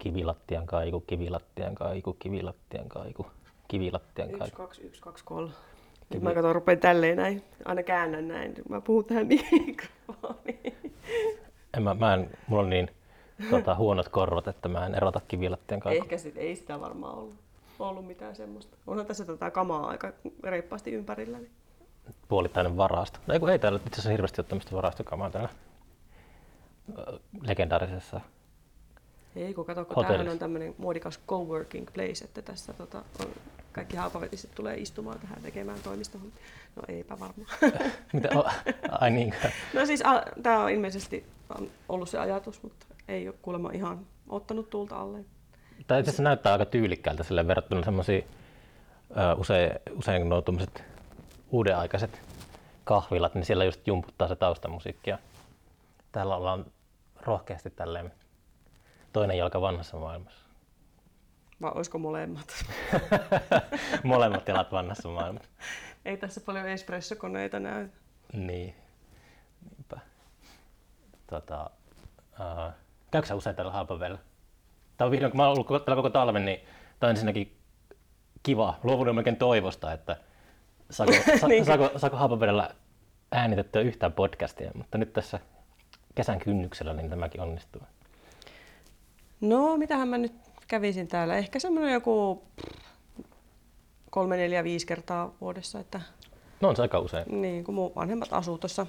[0.00, 3.26] Kivilattian kaiku, kivilattian kaiku, kivilattian kaiku,
[3.68, 4.56] kivilattian Yksi, kaiku.
[4.56, 5.52] kaksi, yksi, kaksi, kolme.
[6.14, 7.42] Nyt mä katson, rupean tälleen näin.
[7.64, 8.54] Aina käännän näin.
[8.68, 10.92] Mä puhun tähän mikrofoniin.
[11.76, 12.90] En mä, mä en, mulla on niin
[13.50, 16.02] tota, huonot korvat, että mä en erota kivilattian kaiku.
[16.02, 17.34] Ehkä sit, ei sitä varmaan ollut,
[17.78, 18.76] ollut mitään semmoista.
[18.86, 20.12] Onhan tässä tätä kamaa aika
[20.44, 21.38] reippaasti ympärillä.
[21.38, 21.50] Niin.
[22.28, 23.18] Puolittainen varasto.
[23.26, 25.48] No, ei, kun ei täällä itse asiassa hirveästi ole tämmöistä varastokamaa täällä
[27.42, 28.20] legendaarisessa.
[29.36, 33.26] Ei kun kato, kun tämähän on tämmöinen muodikas coworking place, että tässä tota, on,
[33.72, 36.32] kaikki haapavetiset tulee istumaan tähän tekemään toimistohon.
[36.76, 37.48] No eipä varmaan.
[38.12, 38.28] Mitä?
[38.90, 39.34] Ai niin.
[39.74, 40.02] no siis
[40.42, 41.24] tämä on ilmeisesti
[41.58, 45.18] on ollut se ajatus, mutta ei ole kuulemma ihan ottanut tuulta alle.
[45.86, 48.22] Tämä itse asiassa näyttää aika tyylikkäältä sille verrattuna semmoisia
[49.36, 50.42] usein, usein nuo
[51.50, 52.20] uudenaikaiset
[52.84, 55.10] kahvilat, niin siellä just jumputtaa se taustamusiikki.
[55.10, 55.18] Ja
[56.12, 56.66] täällä ollaan
[57.22, 58.12] rohkeasti tälleen
[59.12, 60.44] toinen jalka vanhassa maailmassa.
[61.62, 62.46] Vai olisiko molemmat?
[64.04, 65.50] Molemmat jalat vanhassa maailmassa.
[66.04, 67.88] ei tässä paljon espressokoneita näy.
[68.32, 68.74] Niin,
[69.70, 70.00] niinpä.
[71.26, 71.70] Tota,
[72.40, 72.72] uh,
[73.10, 74.18] käykö sä usein täällä Haapavedellä?
[74.96, 76.60] Tämä on vihdoin, kun mä oon ollut koko- täällä koko talven, niin
[77.00, 77.58] tämä on ensinnäkin
[78.42, 78.78] kiva.
[78.82, 80.16] Luovun melkein toivosta, että
[80.90, 81.64] saako, sa, Niin.
[81.64, 82.70] saako, saako Haapavedellä
[83.32, 85.40] äänitettyä yhtään podcastia, mutta nyt tässä
[86.14, 87.82] kesän kynnyksellä niin tämäkin onnistuu.
[89.40, 90.32] No, mitähän mä nyt
[90.68, 91.36] kävisin täällä?
[91.36, 92.42] Ehkä semmoinen joku
[94.10, 96.00] kolme, neljä, viisi kertaa vuodessa, että
[96.60, 97.42] No on se aika usein.
[97.42, 98.86] niin, kun mun vanhemmat asuu tuossa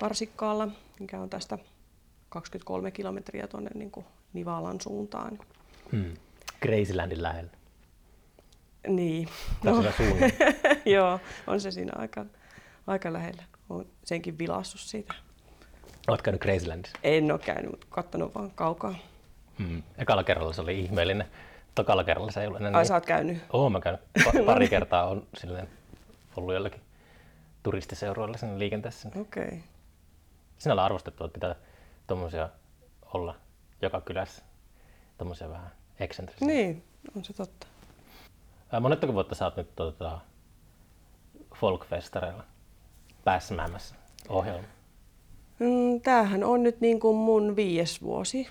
[0.00, 0.68] Karsikkaalla,
[1.00, 1.58] mikä on tästä
[2.28, 3.92] 23 kilometriä tuonne niin
[4.32, 5.38] Nivalan suuntaan.
[5.92, 6.14] Hmm.
[6.62, 7.50] Crazylandin lähellä.
[8.88, 9.28] Niin,
[9.64, 9.82] Tai no,
[10.96, 12.26] joo, on se siinä aika,
[12.86, 13.42] aika lähellä.
[13.70, 15.14] Olen senkin vilassut siitä.
[16.08, 16.98] Olet käynyt Crazylandissa?
[17.02, 18.94] En ole käynyt, mutta katsonut vaan kaukaa.
[19.58, 19.82] Hmm.
[19.98, 21.26] Ekalla kerralla se oli ihmeellinen.
[21.74, 22.88] Tokalla kerralla se ei ollut enää Ai niin.
[22.88, 23.38] sä oot käynyt?
[23.52, 24.00] Oon mä käynyt.
[24.18, 25.68] Pa- pari kertaa on silleen
[26.36, 26.80] ollut jollakin
[27.62, 29.08] turistiseuroilla siinä liikenteessä.
[29.20, 29.44] Okei.
[29.44, 29.58] Okay.
[30.58, 31.54] Sinällä on arvostettu, että pitää
[32.06, 32.48] tommosia
[33.14, 33.34] olla
[33.82, 34.42] joka kylässä.
[35.18, 36.46] Tommosia vähän eksentrisiä.
[36.48, 36.84] Niin,
[37.16, 37.66] on se totta.
[38.80, 40.18] Monettako vuotta sä oot nyt tota,
[41.54, 42.44] folkfestareilla
[43.24, 43.94] pääsmäämässä
[44.28, 44.66] ohjelma?
[45.58, 48.48] Mm, Tämähän on nyt niin kuin mun viides vuosi,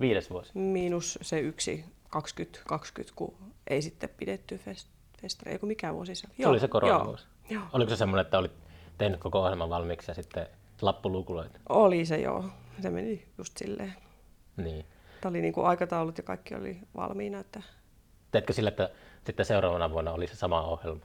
[0.00, 0.50] Viides vuosi.
[0.54, 3.34] miinus se yksi 2020, kun
[3.66, 4.88] ei sitten pidetty fest,
[5.22, 6.28] festari, eikö mikä vuosi se?
[6.40, 7.26] Se oli se koronavuosi.
[7.50, 7.68] Joo, joo.
[7.72, 8.52] Oliko se semmoinen, että olit
[8.98, 10.46] tehnyt koko ohjelman valmiiksi ja sitten
[10.82, 11.60] lappu lukuloit?
[11.68, 12.44] Oli se joo.
[12.82, 13.94] Se meni just silleen.
[14.56, 14.86] Niin.
[15.20, 17.40] Tämä oli niin kuin aikataulut ja kaikki oli valmiina.
[17.40, 17.62] Että...
[18.30, 18.90] Teetkö sillä, että
[19.26, 21.00] sitten seuraavana vuonna oli se sama ohjelma?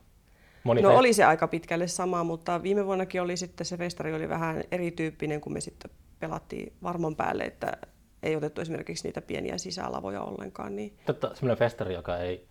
[0.63, 4.13] Moni No fest- oli se aika pitkälle sama, mutta viime vuonnakin oli sitten se festari
[4.13, 7.77] oli vähän erityyppinen, kun me sitten pelattiin varmon päälle, että
[8.23, 10.75] ei otettu esimerkiksi niitä pieniä sisälavoja ollenkaan.
[10.75, 12.47] Niin Totta, semmoinen festari, joka, ei,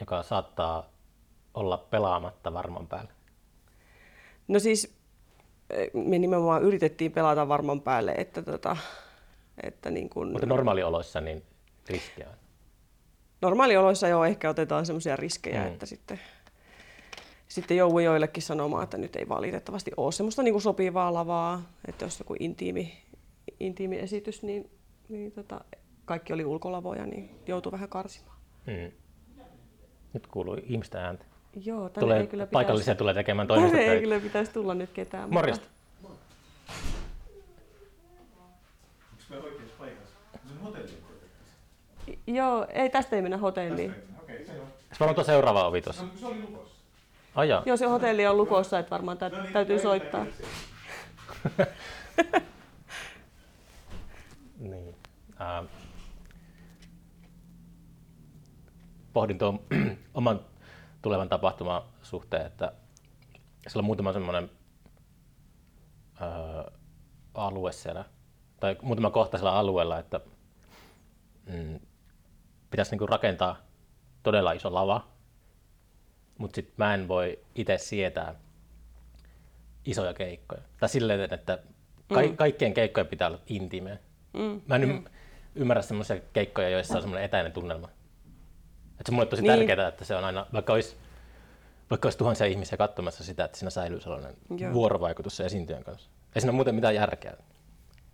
[0.00, 0.90] joka saattaa
[1.54, 3.12] olla pelaamatta varman päälle.
[4.48, 4.94] No siis
[5.94, 8.76] me nimenomaan yritettiin pelata varman päälle, että, tota,
[9.62, 11.42] että niin kun Mutta normaalioloissa niin
[11.88, 12.34] riskiä on.
[13.42, 15.66] normaalioloissa jo ehkä otetaan semmoisia riskejä, Mm.
[15.66, 15.72] mm.
[15.72, 16.20] että sitten,
[17.48, 22.04] sitten joudun joillekin sanomaan, että nyt ei valitettavasti ole semmoista niin kuin sopivaa lavaa, että
[22.04, 22.98] jos joku intiimi,
[23.60, 24.70] intiimi esitys, niin,
[25.08, 25.60] niin tota,
[26.04, 28.36] kaikki oli ulkolavoja, niin joutui vähän karsimaan.
[28.66, 28.92] Hmm.
[30.12, 31.24] Nyt kuuluu ihmistä ääntä.
[31.64, 34.90] Joo, tänne Tulee, ei kyllä pitäisi, paikallisia tulee tekemään tänne ei kyllä pitäisi tulla nyt
[34.90, 35.30] ketään.
[35.32, 35.66] Morjesta.
[36.02, 36.18] Mutta,
[42.26, 43.94] joo, ei tästä ei mennä hotelliin.
[44.22, 44.66] Okei, se on.
[44.92, 46.02] Se varmaan tuo seuraava ovi Se, tuossa.
[46.02, 46.74] on, se oli lukossa.
[47.34, 47.62] Ai jaa.
[47.66, 50.26] Joo, se hotelli on lukossa, että varmaan tä- No niin, täytyy no soittaa.
[54.58, 54.96] Niin.
[55.38, 55.64] Ää,
[59.12, 59.60] pohdin tuon
[60.14, 60.40] oman
[61.02, 62.72] tulevan tapahtuman suhteen, että
[63.68, 64.50] siellä on muutama semmoinen
[66.20, 66.64] ää,
[67.34, 68.04] alue siellä,
[68.60, 70.20] tai muutama kohta siellä alueella, että
[71.46, 71.80] mm,
[72.70, 73.56] pitäisi niinku rakentaa
[74.22, 75.08] todella iso lava,
[76.38, 78.34] mutta sitten mä en voi itse sietää
[79.84, 80.62] isoja keikkoja.
[80.80, 81.58] Tai silleen, että
[82.14, 82.36] ka- Mm.
[82.36, 83.98] kaikkien keikkojen pitää olla intimeä.
[84.32, 84.60] Mm.
[84.66, 85.10] Mä en ym-
[85.54, 87.88] ymmärrä semmoisia keikkoja, joissa on semmoinen etäinen tunnelma.
[89.00, 89.58] Et se on mulle tosi Niin.
[89.66, 90.96] tärkeää, että se on aina, vaikka olisi,
[91.90, 94.72] vaikka olisi tuhansia ihmisiä katsomassa sitä, että siinä säilyy sellainen Joo.
[94.72, 96.10] vuorovaikutus sen esiintyjän kanssa.
[96.34, 97.34] Ei siinä ole muuten mitään järkeä.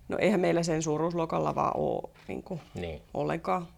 [0.09, 3.03] No eihän meillä sen suuruusluokan lavaa ole niin kuin, Niin.
[3.15, 3.69] ollenkaan.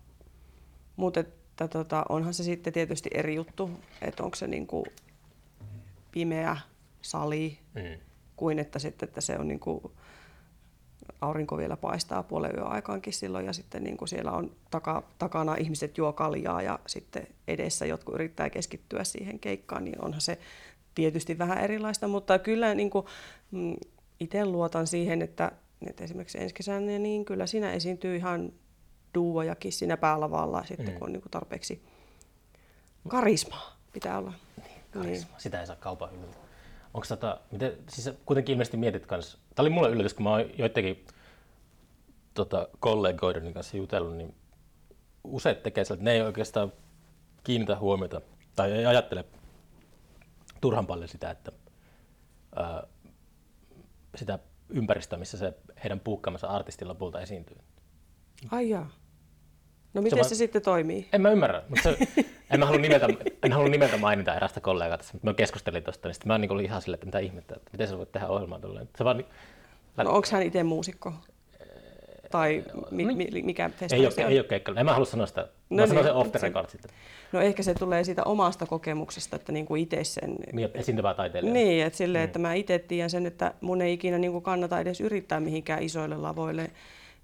[0.96, 3.70] Mutta että, tota, onhan se sitten tietysti eri juttu,
[4.02, 4.86] että onko se niin kuin
[6.12, 6.56] pimeä
[7.02, 8.00] sali Mm.
[8.36, 9.80] kuin että, sitten, että se on niin kuin
[11.20, 15.54] aurinko vielä paistaa puolen yön aikaankin silloin ja sitten niin kuin siellä on taka, takana
[15.54, 20.38] ihmiset juo kaljaa ja sitten edessä jotkut yrittää keskittyä siihen keikkaan, niin onhan se
[20.94, 23.06] tietysti vähän erilaista, mutta kyllä niin kuin,
[23.50, 23.76] mm,
[24.20, 25.52] itse luotan siihen, että,
[25.86, 28.52] että esimerkiksi ensi kesänä, niin kyllä siinä esiintyy ihan
[29.14, 30.94] duojakin siinä päälavalla sitten, mm.
[30.94, 31.82] kun on niin kuin tarpeeksi
[33.08, 34.32] karismaa pitää olla.
[34.90, 35.30] Karisma.
[35.30, 35.40] Niin.
[35.40, 36.45] Sitä ei saa kaupan hyllyltä.
[36.96, 40.58] Onko tota, miten, siis kuitenkin ilmeisesti mietit kanssa, tämä oli mulle yllätys, kun mä oon
[40.58, 41.06] joidenkin
[42.34, 44.34] tota, kollegoiden kanssa jutellut, niin
[45.24, 46.72] useat tekee sieltä, että ne ei oikeastaan
[47.44, 48.20] kiinnitä huomiota
[48.54, 49.24] tai ei ajattele
[50.60, 51.52] turhan paljon sitä, että
[52.56, 52.82] ää,
[54.14, 54.38] sitä
[54.68, 57.56] ympäristöä, missä se heidän puukkaamansa artisti lopulta esiintyy.
[58.50, 58.90] Ai jaa.
[59.94, 61.08] No miten se, se, se sitten toimii?
[61.12, 61.96] En mä ymmärrä, mutta se,
[62.50, 63.08] en, mä halua nimeltä,
[63.42, 66.52] en halua nimeltä mainita erästä kollegaa tässä, mutta mä keskustelin tuosta, niin sitten mä niin
[66.52, 68.88] olin ihan silleen, että mitä ihmettä, että miten sä voit tehdä ohjelmaa tolleen.
[68.98, 69.24] Se vaan,
[69.96, 71.12] no onko hän itse muusikko?
[72.30, 74.78] Tai mi, no mi, mikä festari ei ole, ei ole keikkailu.
[74.78, 75.40] En mä halua sanoa sitä.
[75.40, 76.90] Mä no sanon niin, sen off the record sitten.
[77.32, 80.36] No ehkä se tulee siitä omasta kokemuksesta, että niinku itse sen...
[80.52, 81.52] Niin, esiintyvää taiteilija.
[81.52, 82.24] Niin, että silleen, mm.
[82.24, 86.16] että mä itse tiedän sen, että mun ei ikinä niinku kannata edes yrittää mihinkään isoille
[86.16, 86.70] lavoille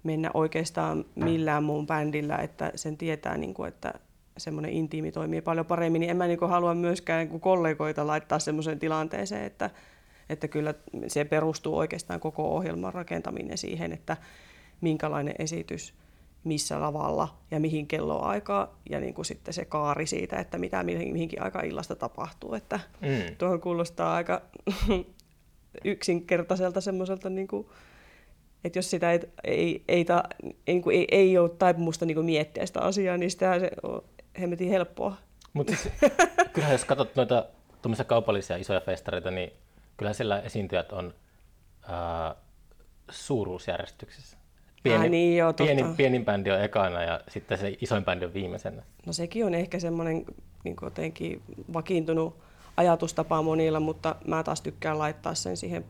[0.03, 3.93] mennä oikeastaan millään muun bändillä, että sen tietää, niin kuin, että
[4.37, 8.39] semmoinen intiimi toimii paljon paremmin, niin en mä niin kuin halua myöskään niin kollegoita laittaa
[8.39, 9.69] semmoiseen tilanteeseen, että,
[10.29, 10.73] että kyllä
[11.07, 14.17] se perustuu oikeastaan koko ohjelman rakentaminen siihen, että
[14.81, 15.93] minkälainen esitys
[16.43, 21.41] missä lavalla ja mihin kelloaikaa ja niin kuin sitten se kaari siitä, että mitä mihinkin
[21.41, 22.53] aika illasta tapahtuu.
[22.53, 23.35] Että mm.
[23.37, 24.41] Tuohon kuulostaa aika
[25.85, 27.67] yksinkertaiselta semmoiselta niin kuin
[28.63, 32.65] että jos sitä ei, ei, ei, ta, ei, niin ei, ei ole taipumusta niin miettiä
[32.65, 34.03] sitä asiaa, niin sitä se on
[34.39, 35.15] hemmetin helppoa.
[35.53, 35.93] Mutta siis,
[36.53, 37.45] kyllähän jos katsot noita
[38.07, 39.53] kaupallisia isoja festareita, niin
[39.97, 41.13] kyllä siellä esiintyjät on
[41.87, 42.35] ää,
[43.11, 44.37] suuruusjärjestyksessä.
[44.83, 45.63] Pieni, ah, niin, joo, totta.
[45.63, 48.83] pieni, pienin bändi on ekana ja sitten se isoin bändi on viimeisenä.
[49.05, 50.25] No sekin on ehkä semmoinen
[50.63, 51.41] niin jotenkin
[51.73, 52.35] vakiintunut
[52.77, 55.85] ajatustapa monilla, mutta mä taas tykkään laittaa sen siihen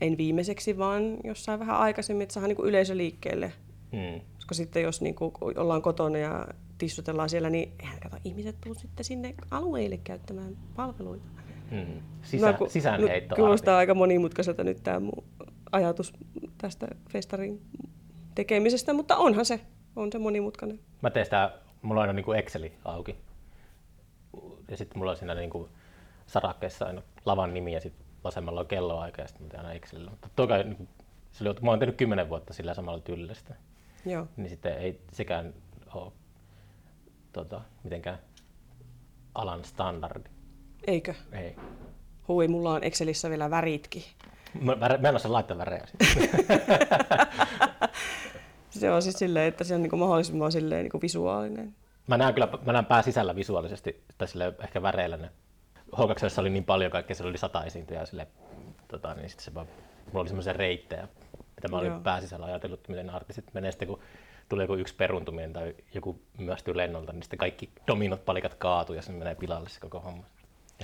[0.00, 3.52] en viimeiseksi, vaan jossain vähän aikaisemmin, että saadaan niin yleisö liikkeelle.
[3.92, 4.20] Hmm.
[4.36, 6.48] Koska sitten jos niin kuin ollaan kotona ja
[6.78, 11.24] tissutellaan siellä, niin eihän kato, ihmiset tuu sitten sinne alueille käyttämään palveluita.
[11.70, 12.02] Hmm.
[12.22, 13.36] Sisä, no, sisäänheitto.
[13.36, 15.24] Kuulostaa aika monimutkaiselta nyt tämä mun
[15.72, 16.12] ajatus
[16.58, 17.62] tästä festarin
[18.34, 19.60] tekemisestä, mutta onhan se,
[19.96, 20.80] on se monimutkainen.
[21.02, 23.16] Mä teen sitä, mulla on aina niin kuin Exceli auki.
[24.70, 25.68] Ja sitten mulla on siinä niin kuin
[26.26, 30.10] sarakkeessa aina lavan nimi ja sitten vasemmalla on kelloaika ja sitten mä teen aina Excelillä.
[30.10, 30.88] Mutta toki niin
[31.32, 33.54] se oli, mä oon tehnyt kymmenen vuotta sillä samalla tyylillä sitä.
[34.06, 34.26] Joo.
[34.36, 35.54] Niin sitten ei sekään
[35.94, 36.12] ole
[37.32, 38.18] tota, mitenkään
[39.34, 40.28] alan standardi.
[40.86, 41.14] Eikö?
[41.32, 41.56] Ei.
[42.28, 44.02] Hui, mulla on Excelissä vielä väritkin.
[44.60, 45.86] Mä, mä en osaa laittaa värejä.
[48.70, 51.74] se on siis silleen, että se on niin mahdollisimman silleen niin visuaalinen.
[52.06, 55.30] Mä näen kyllä, mä näen pää sisällä visuaalisesti, tai sille ehkä väreillä ne
[55.98, 58.26] h oli niin paljon kaikkea, siellä oli sata esiintyjää sille,
[58.88, 59.66] tota, niin sitten se vaan,
[60.06, 61.08] mulla oli semmoisia reittejä,
[61.56, 62.00] mitä mä olin Joo.
[62.00, 64.00] pääsisällä ajatellut, miten artistit menee sitten, kun
[64.48, 69.02] tulee joku yksi peruntuminen tai joku myöstyy lennolta, niin sitten kaikki dominot palikat kaatuu ja
[69.02, 70.24] se menee pilalle se koko homma.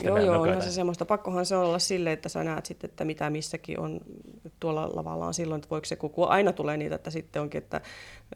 [0.02, 1.04] Joo, joo, onhan se semmoista.
[1.04, 4.00] Pakkohan se olla sille, että sä näet sitten, että mitä missäkin on
[4.60, 6.26] tuolla lavalla on silloin, että voiko se kukua.
[6.26, 7.80] Aina tulee niitä, että sitten onkin, että,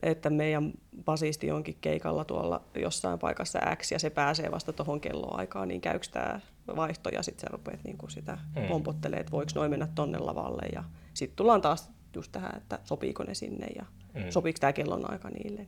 [0.02, 0.72] että meidän
[1.04, 6.06] basisti onkin keikalla tuolla jossain paikassa X ja se pääsee vasta tuohon kelloaikaan, niin käykö
[6.12, 6.40] tämä
[6.76, 8.68] vaihto ja sitten sä rupeat niin kuin sitä hmm.
[8.68, 13.24] pompottelemaan, että voiko noin mennä tonne lavalle ja sitten tullaan taas just tähän, että sopiiko
[13.24, 14.30] ne sinne ja hmm.
[14.30, 15.66] sopiiko tämä kellonaika niille.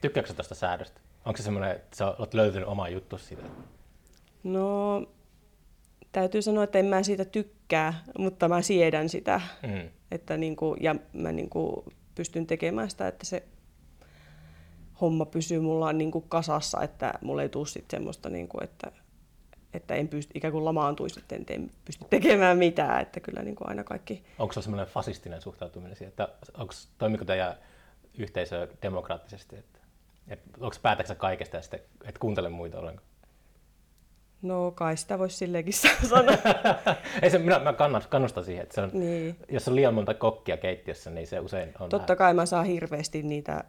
[0.00, 1.00] Tykkääkö tuosta säädöstä?
[1.24, 3.42] Onko se semmoinen, että sä olet löytänyt oma juttu siitä?
[4.44, 5.06] No,
[6.12, 9.40] täytyy sanoa, että en mä siitä tykkää, mutta mä siedän sitä.
[9.62, 9.88] Mm.
[10.10, 11.84] Että niin kuin, ja mä niin kuin
[12.14, 13.42] pystyn tekemään sitä, että se
[15.00, 18.92] homma pysyy mulla niin kuin kasassa, että mulla ei tule sitten semmoista, niin kuin, että,
[19.74, 23.56] että en pysty, ikään kuin lamaantuisi, että en, en pysty tekemään mitään, että kyllä niin
[23.56, 24.24] kuin aina kaikki...
[24.38, 27.56] Onko se semmoinen fasistinen suhtautuminen siihen, että onko, toimiko teidän
[28.18, 29.78] yhteisö demokraattisesti, että,
[30.28, 33.11] että onko päätäksä kaikesta ja sitten et kuuntele muita ollenkaan?
[34.42, 35.74] No kai sitä voisi silleenkin
[36.10, 36.36] sanoa.
[37.22, 37.74] Ei se, minä, mä
[38.08, 39.36] kannustan siihen, että se on, niin.
[39.48, 42.18] jos on liian monta kokkia keittiössä, niin se usein on Totta vähän...
[42.18, 43.64] kai mä saan hirveästi niitä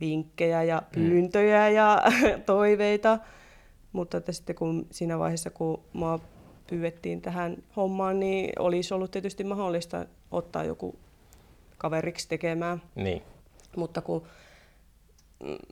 [0.00, 1.02] vinkkejä ja mm.
[1.02, 1.74] pyyntöjä mm.
[1.74, 2.02] ja
[2.46, 3.18] toiveita,
[3.92, 6.20] mutta että sitten kun siinä vaiheessa, kun mua
[6.66, 10.98] pyydettiin tähän hommaan, niin olisi ollut tietysti mahdollista ottaa joku
[11.78, 12.82] kaveriksi tekemään.
[12.94, 13.22] Niin.
[13.76, 14.22] Mutta kun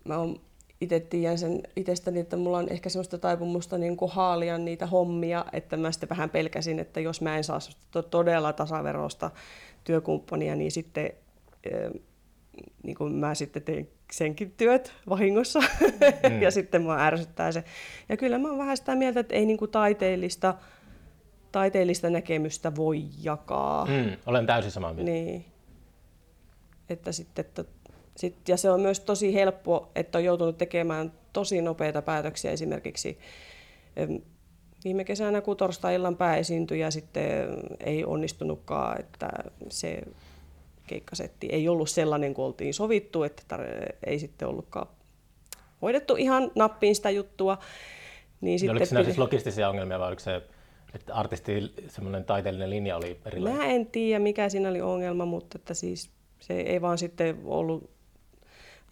[0.05, 0.41] mä oon
[0.81, 5.45] itse tiedän sen itsestäni, että mulla on ehkä semmoista taipumusta niin kuin haalia niitä hommia,
[5.53, 7.59] että mä sitten vähän pelkäsin, että jos mä en saa
[8.11, 9.31] todella tasaverosta
[9.85, 11.11] työkumppania, niin sitten
[11.73, 11.91] ö,
[12.83, 16.43] niin kuin mä sitten tein senkin työt vahingossa mm.
[16.43, 17.65] ja sitten mua ärsyttää se.
[18.09, 20.55] Ja kyllä mä oon vähän sitä mieltä, että ei niin kuin taiteellista,
[21.53, 23.87] taiteellista näkemystä voi jakaa.
[23.87, 25.11] Mm, olen täysin samaa mieltä.
[25.11, 25.45] Niin.
[26.89, 27.45] Että sitten,
[28.17, 32.51] että, sit, ja se on myös tosi helppo, että on joutunut tekemään tosi nopeita päätöksiä
[32.51, 33.19] esimerkiksi
[34.85, 37.25] viime kesänä, kun torstai-illan pää esiintyi ja sitten
[37.85, 39.29] ei onnistunutkaan, että
[39.69, 40.03] se
[40.87, 44.87] keikkasetti ei ollut sellainen kuin oltiin sovittu, että tar- ei sitten ollutkaan
[45.83, 47.59] hoidettu ihan nappiin sitä juttua.
[48.41, 50.43] Niin No, sitten oliko siinä piti- siis logistisia ongelmia vai oliko se,
[50.95, 53.59] että artistin semmoinen taiteellinen linja oli erilainen?
[53.59, 57.96] Mä en tiedä, mikä siinä oli ongelma, mutta että siis se ei vaan sitten ollut,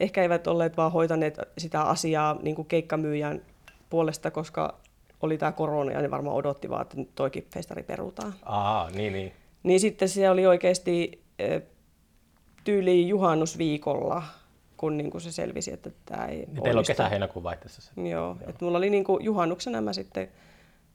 [0.00, 3.42] ehkä eivät olleet vaan hoitaneet sitä asiaa niin kuin keikkamyyjän
[3.90, 4.80] puolesta, koska
[5.22, 8.34] oli tämä korona ja ne varmaan odotti vaan, että nyt toikin festari perutaan.
[8.44, 9.32] Aa, niin, niin.
[9.62, 11.24] Niin sitten se oli oikeasti
[12.64, 14.22] tyyli juhannusviikolla,
[14.76, 17.90] kun niin kuin se selvisi, että tämä ei Niin teillä on kesä-heinäkuun vaihteessa se.
[17.96, 18.36] Joo, Joo.
[18.46, 20.28] että mulla oli niin kuin juhannuksena mä sitten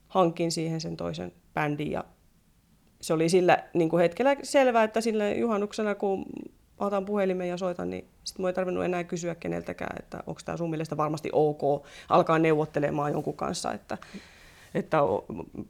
[0.08, 2.04] hankin siihen sen toisen bändin ja
[3.02, 6.26] se oli sillä niin kuin hetkellä selvää, että sillä juhannuksena kun
[6.80, 10.42] mä otan puhelimen ja soitan, niin sitten mun ei tarvinnut enää kysyä keneltäkään, että onko
[10.46, 13.98] tämä sun mielestä varmasti ok alkaa neuvottelemaan jonkun kanssa, että,
[14.74, 15.02] että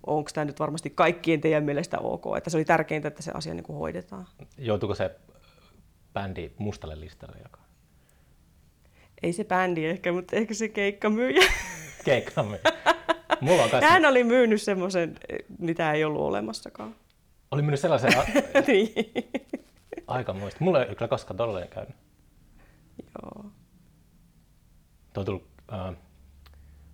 [0.07, 2.23] onko tämä nyt varmasti kaikkien teidän mielestä ok.
[2.37, 4.27] Että se oli tärkeintä, että se asia niin kuin hoidetaan.
[4.57, 5.15] Joutuiko se
[6.13, 7.65] bändi mustalle listalle jakaa?
[9.23, 11.51] Ei se bändi ehkä, mutta ehkä se keikkamyyjä.
[12.05, 12.59] Keikkamme.
[13.41, 15.15] Mulla on kanssa, Hän oli myynyt semmoisen,
[15.59, 16.95] mitä ei ollut olemassakaan.
[17.51, 18.11] oli mennyt sellaisen
[18.67, 18.93] niin.
[20.09, 20.63] Aika muista.
[20.63, 21.95] Mulla ei kyllä koskaan tolleen käynyt.
[22.97, 23.45] Joo.
[25.13, 25.95] Tuo on tullut äh,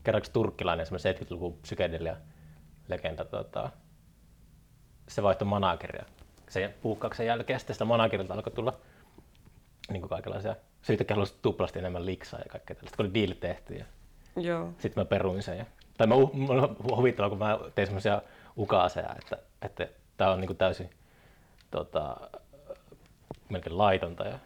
[0.03, 2.15] kerraksi turkkilainen, semmoinen 70-luvun psykedelia
[2.87, 3.25] legenda.
[3.25, 3.69] Tota,
[5.07, 6.05] se vaihtoi manageria.
[6.49, 8.73] Sen puukkauksen jälkeen sitten sitä managerilta alkoi tulla
[9.89, 10.55] niin kuin kaikenlaisia.
[10.81, 13.73] Se yhtäkkiä halusi tuplasti enemmän liksaa ja kaikkea tällaista, kun oli diili tehty.
[13.73, 13.85] Ja
[14.35, 14.69] Joo.
[14.79, 15.57] sitten mä peruin sen.
[15.57, 15.65] Ja,
[15.97, 18.21] tai mä, mulla on huvittavaa, kun mä tein semmoisia
[18.57, 20.89] ukaaseja, että, että tää on niin kuin täysin
[21.71, 22.17] tota,
[23.55, 24.23] melkein laitonta.
[24.23, 24.39] Ja,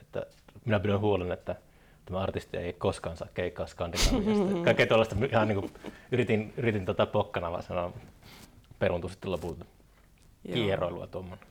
[0.00, 0.26] että
[0.64, 1.56] minä pidän huolen, että
[2.06, 4.64] tämä artisti ei koskaan saa keikkaa Skandinaviasta.
[4.64, 5.72] Kaikkea tuollaista ihan niin kuin
[6.12, 7.92] yritin, yritin tota pokkana vaan sanoa,
[8.78, 9.64] peruntui sitten lopulta
[10.44, 10.54] Joo.
[10.54, 11.46] kierroilua tuommoinen.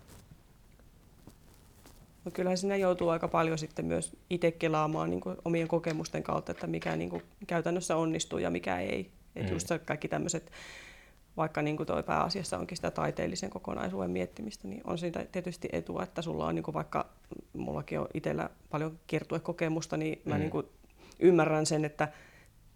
[2.26, 6.52] No kyllähän siinä joutuu aika paljon sitten myös itse kelaamaan niin kuin omien kokemusten kautta,
[6.52, 9.10] että mikä niin kuin käytännössä onnistuu ja mikä ei.
[9.36, 9.56] Että Mm.
[9.56, 10.52] just se kaikki tämmöiset,
[11.38, 16.04] vaikka niin kuin toi pääasiassa onkin sitä taiteellisen kokonaisuuden miettimistä, niin on siitä tietysti etua,
[16.04, 17.06] että sulla on niin kuin vaikka,
[17.54, 20.40] mullakin on itsellä paljon kiertuekokemusta, niin mä Mm.
[20.40, 20.66] niin kuin
[21.20, 22.08] ymmärrän sen, että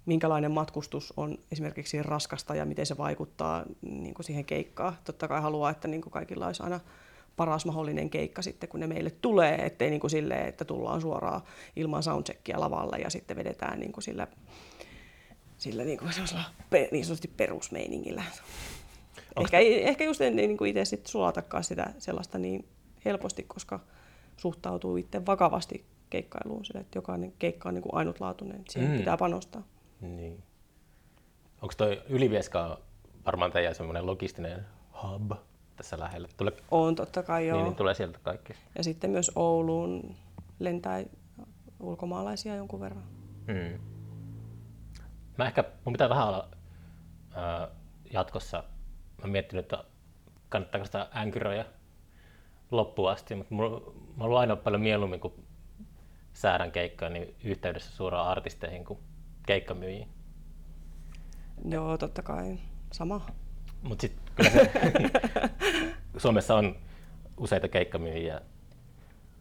[0.05, 4.97] minkälainen matkustus on esimerkiksi raskasta ja miten se vaikuttaa niin kuin siihen keikkaan.
[5.03, 6.79] Totta kai haluaa, että niin kuin kaikilla olisi aina
[7.35, 11.41] paras mahdollinen keikka sitten, kun ne meille tulee, ettei niin kuin silleen, että tullaan suoraan
[11.75, 14.27] ilman soundcheckia lavalle ja sitten vedetään niin kuin sillä,
[15.57, 16.11] sillä niin kuin
[16.91, 18.23] niin sanotusti perusmeiningillä.
[19.41, 22.65] Ehkä, ehkä just en niin kuin itse sitten sulatakaan sitä sellaista niin
[23.05, 23.79] helposti, koska
[24.37, 28.95] suhtautuu itse vakavasti keikkailuun, sillä, että jokainen keikka on niin kuin ainutlaatuinen, että siihen Mm.
[28.95, 28.99] mm.
[28.99, 29.63] pitää panostaa.
[30.01, 30.43] Niin.
[31.61, 32.79] Onko toi Ylivieska
[33.25, 34.65] varmaan teidän semmoinen logistinen
[35.03, 35.31] hub
[35.75, 36.27] tässä lähellä?
[36.37, 37.57] Tule, On totta kai joo.
[37.57, 38.53] niin, niin tulee sieltä kaikki.
[38.77, 40.15] Ja sitten myös Ouluun
[40.59, 41.03] lentää
[41.79, 43.03] ulkomaalaisia jonkun verran.
[43.47, 43.79] Mm.
[45.37, 46.49] Mä ehkä, mun pitää vähän olla
[47.35, 47.67] ää,
[48.13, 49.83] jatkossa, mä oon miettinyt, että
[50.49, 51.65] kannattaako sitä änkyröjä
[52.71, 55.43] loppuun asti, mutta mulla, mä oon aina paljon mieluummin, kun
[56.33, 58.99] säädän keikkaa, niin yhteydessä suoraan artisteihin kuin
[59.47, 60.09] keikkamyyjiin.
[61.69, 62.59] Joo, totta kai.
[62.91, 63.25] Sama.
[63.81, 64.71] Mutta sitten kyllä se,
[66.17, 66.75] Suomessa on
[67.37, 68.41] useita keikkamyyjiä,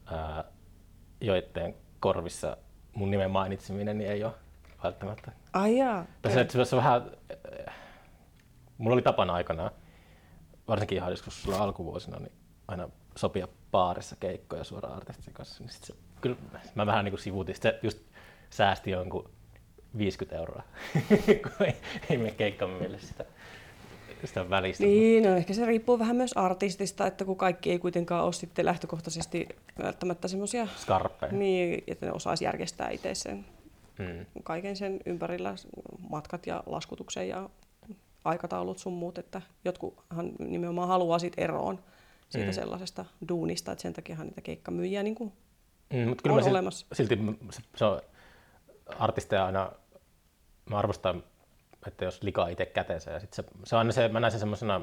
[0.06, 0.44] ää,
[1.20, 2.56] joiden korvissa
[2.94, 4.32] mun nimen mainitseminen niin ei ole
[4.84, 5.32] välttämättä.
[5.56, 6.06] Ai jaa.
[6.22, 7.10] Tässä se, se on vähän,
[7.68, 7.74] äh,
[8.78, 9.70] mulla oli tapana aikanaan,
[10.68, 12.32] varsinkin ihan joskus sulla alkuvuosina, niin
[12.68, 15.64] aina sopia baarissa keikkoja suoraan artistin kanssa.
[15.64, 16.36] Niin sit se, kyllä
[16.74, 17.98] mä vähän niin kuin sivuutin, sit se just
[18.50, 19.30] säästi jonkun
[19.98, 20.62] 50 euroa,
[21.42, 21.76] kun ei,
[22.10, 23.24] ei mene keikkamyyjille sitä,
[24.24, 24.84] sitä välistä.
[24.84, 28.64] Niin, no ehkä se riippuu vähän myös artistista, että kun kaikki ei kuitenkaan ole sitten
[28.64, 29.48] lähtökohtaisesti
[29.82, 31.32] välttämättä semmoisia, Skarppeja.
[31.32, 33.44] niin, että ne osaisi järjestää itse sen
[33.98, 34.26] Mm.
[34.44, 35.54] kaiken sen ympärillä,
[36.10, 37.50] matkat ja laskutuksen ja
[38.24, 41.78] aikataulut sun muut, että jotkuhan nimenomaan haluaa siitä eroon
[42.28, 42.52] siitä Mm.
[42.52, 45.32] sellaisesta duunista, että sen takiahan niitä keikkamyyjiä niin kuin
[45.92, 46.86] Mm, mutta kyllä on mä silti, olemassa.
[46.92, 47.18] silti
[47.50, 48.00] se, se on
[48.98, 49.72] artisteja aina,
[50.70, 51.22] mä arvostan,
[51.86, 54.40] että jos likaa itse käteensä ja sit se, se on aina se, mä näen sen
[54.40, 54.80] semmoisena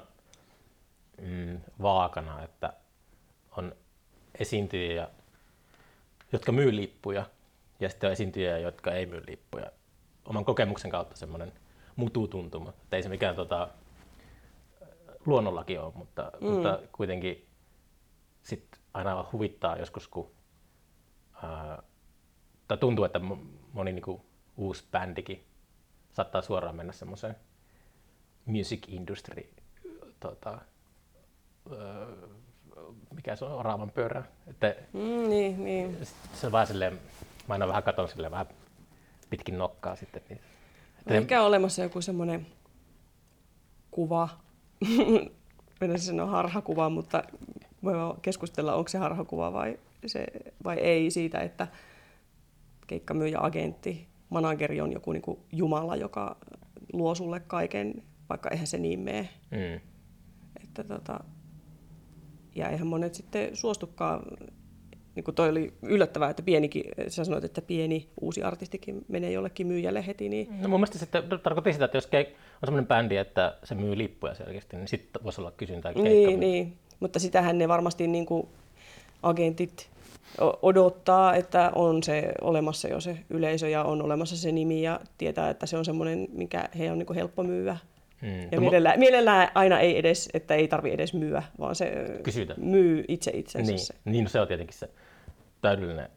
[1.21, 2.73] mm, vaakana, että
[3.57, 3.75] on
[4.39, 5.07] esiintyjiä ja
[6.31, 7.25] jotka myy lippuja,
[7.83, 9.71] ja sitten on esiintyjiä, jotka ei myy lippuja.
[10.25, 11.53] Oman kokemuksen kautta semmoinen
[11.95, 12.69] mututuntuma.
[12.69, 13.67] Että ei se mikään tota,
[15.25, 16.47] luonnollakin ole, mutta, mm.
[16.47, 17.47] mutta kuitenkin
[18.43, 20.31] sit aina huvittaa joskus, kun
[21.43, 21.83] ää,
[22.67, 23.19] tai tuntuu, että
[23.73, 24.21] moni niin kuin,
[24.57, 25.45] uusi bändikin
[26.11, 27.35] saattaa suoraan mennä semmoiseen
[28.45, 29.49] music industry,
[30.19, 30.61] tota,
[33.15, 34.23] mikä se on, oravan pyörä.
[34.47, 35.97] Että Mm, niin, niin.
[36.33, 36.99] se on vähän silleen,
[37.47, 38.47] mä aina vähän katon silleen vähän
[39.29, 40.21] pitkin nokkaa sitten.
[40.29, 40.39] Niin,
[40.99, 42.47] että Ehkä on olemassa joku semmoinen
[43.91, 44.29] kuva,
[45.81, 47.23] mennä sanoa harhakuva, mutta
[47.83, 50.25] voi keskustella, onko se harhakuva vai, se,
[50.63, 51.67] vai ei siitä, että
[52.87, 56.35] keikkamyyjä, agentti, manageri on joku niin kuin Jumala, joka
[56.93, 59.29] luo sulle kaiken, vaikka eihän se niin mene.
[59.51, 59.79] mm,
[60.63, 61.19] Että tota,
[62.55, 64.21] ja eihän monet sitten suostukaan,
[65.15, 69.67] niin kuin toi oli yllättävää, että pienikin, sä sanoit, että pieni uusi artistikin menee jollekin
[69.67, 73.55] myyjälle heti, niin No mun mielestä sitten tarkoitti sitä, että jos on semmoinen bändi, että
[73.63, 77.67] se myy lippuja selkeästi, niin sitten voisi olla kysyntää Niin, keikkamyy- niin, mutta sitähän ne
[77.67, 78.47] varmasti niin kuin
[79.23, 79.89] agentit
[80.61, 85.49] odottaa, että on se olemassa jo se yleisö ja on olemassa se nimi ja tietää,
[85.49, 87.77] että se on semmoinen, mikä he on niin kuin helppo myyä.
[88.23, 88.41] Mm.
[88.41, 92.53] Ja No, mielellään, mielellään aina ei edes, että ei tarvi edes myyä, vaan se Kysytä.
[92.57, 93.71] myy itse itsensä.
[93.71, 93.93] Niin, Se.
[94.05, 94.89] niin no se on tietenkin se
[95.61, 96.09] täydellinen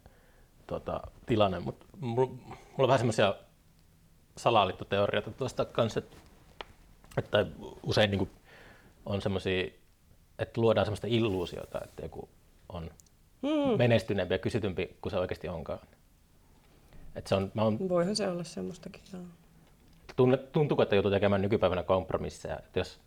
[0.67, 3.35] tota, tilanne, mutta mulla, mulla on vähän semmoisia
[4.37, 6.17] salaliittoteorioita tuosta kanssa, että,
[7.19, 7.47] että
[7.83, 8.31] usein niin kuin,
[9.07, 9.67] on semmoisia,
[10.39, 12.29] että luodaan semmoista illuusiota, että joku
[12.69, 12.91] on
[13.43, 13.79] Hmm.
[13.79, 15.79] menestyneempi ja kysytympi kuin se oikeasti onkaan.
[17.17, 19.03] Että se on, mä oon, Voihan se olla semmoistakin.
[19.13, 19.23] Joo.
[20.53, 23.01] Tuntuuko, että joutuu tekemään nykypäivänä kompromisseja, että jos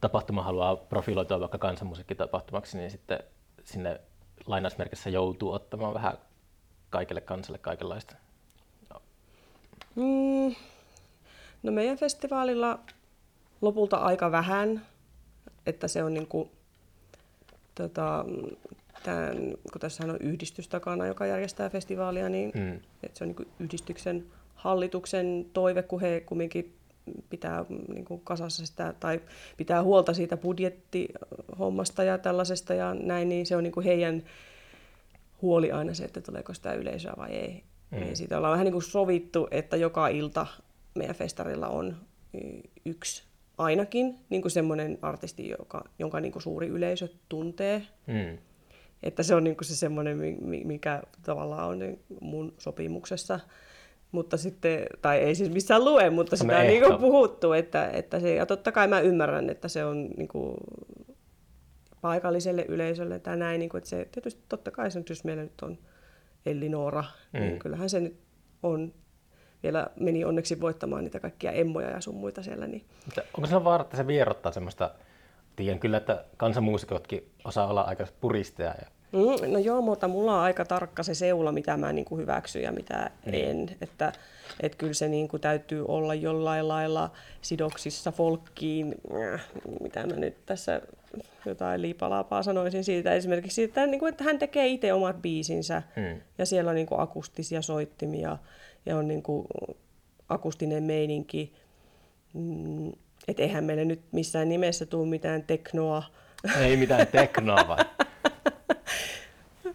[0.00, 3.18] tapahtuma haluaa profiloitua vaikka kansanmusiikkitapahtumaksi, niin sitten
[3.64, 4.00] sinne
[4.46, 6.18] lainausmerkissä joutuu ottamaan vähän
[6.90, 8.16] kaikille kansalle kaikenlaista.
[9.96, 10.54] Mm.
[11.62, 12.78] No meidän festivaalilla
[13.60, 14.86] lopulta aika vähän,
[15.66, 16.50] että se on niinku,
[17.74, 18.24] tota,
[19.02, 19.36] tämän,
[19.72, 22.80] kun tässä on yhdistys takana, joka järjestää festivaalia, niin Mm.
[23.02, 24.26] että se on niinku yhdistyksen
[24.60, 26.76] hallituksen toive, kun he kumminkin
[27.30, 29.20] pitää niinku kasassa sitä, tai
[29.56, 34.22] pitää huolta siitä budjettihommasta ja tällaisesta ja näin, niin se on niinku heidän
[35.42, 37.62] huoli aina se, että tuleeko sitä yleisöä vai ei.
[37.90, 37.98] Mm.
[37.98, 38.14] Mm.
[38.14, 40.46] Siitä ollaan vähän niin kuin sovittu, että joka ilta
[40.94, 41.96] meidän festarilla on
[42.84, 43.22] yksi
[43.58, 47.82] ainakin niin kuin semmoinen artisti, joka, jonka niin kuin suuri yleisö tuntee.
[48.06, 48.38] Mm.
[49.02, 53.40] Että se on niin kuin se semmoinen, mi- mi- mikä tavallaan on niin mun sopimuksessa.
[54.12, 57.52] Mutta sitten, tai ei siis missään lue, mutta sitä Semmoinen on niin kuin puhuttu.
[57.52, 60.56] Että, että se, ja totta kai mä ymmärrän, että se on niin kuin
[62.00, 63.58] paikalliselle yleisölle tai näin.
[63.58, 65.78] Niin kuin, että se, tietysti totta kai se nyt, jos meillä nyt on
[66.46, 67.40] Ellinora, mm.
[67.40, 67.58] niin Mm.
[67.58, 68.16] kyllähän se nyt
[68.62, 68.94] on
[69.62, 72.66] vielä meni onneksi voittamaan niitä kaikkia emmoja ja sun muita siellä.
[72.66, 72.84] Niin.
[73.04, 74.90] Mutta onko se vaara, että se vierottaa semmoista,
[75.56, 78.74] tiedän kyllä, että kansanmuusikotkin osaa olla aika puristeja.
[78.78, 82.20] Ja, Mm, no joo, mutta mulla on aika tarkka se seula, mitä mä niin kuin
[82.20, 83.44] hyväksyn ja mitä Niin.
[83.50, 83.76] en.
[83.80, 84.12] Että,
[84.60, 87.10] että kyllä se niin kuin täytyy olla jollain lailla
[87.42, 88.94] sidoksissa folkkiin.
[89.34, 89.40] Äh,
[89.82, 90.80] Mitä mä nyt tässä
[91.46, 93.14] jotain liipalaapaa sanoisin siitä.
[93.14, 96.20] Esimerkiksi siitä, niin kuin, että hän tekee itse omat biisinsä Mm.
[96.38, 98.36] ja siellä on niin kuin akustisia soittimia
[98.86, 99.46] ja on niin kuin
[100.28, 101.52] akustinen meininki.
[102.34, 102.92] Mm,
[103.28, 106.02] et eihän meille nyt missään nimessä tule mitään teknoa,
[106.60, 107.84] ei mitään teknoa vai?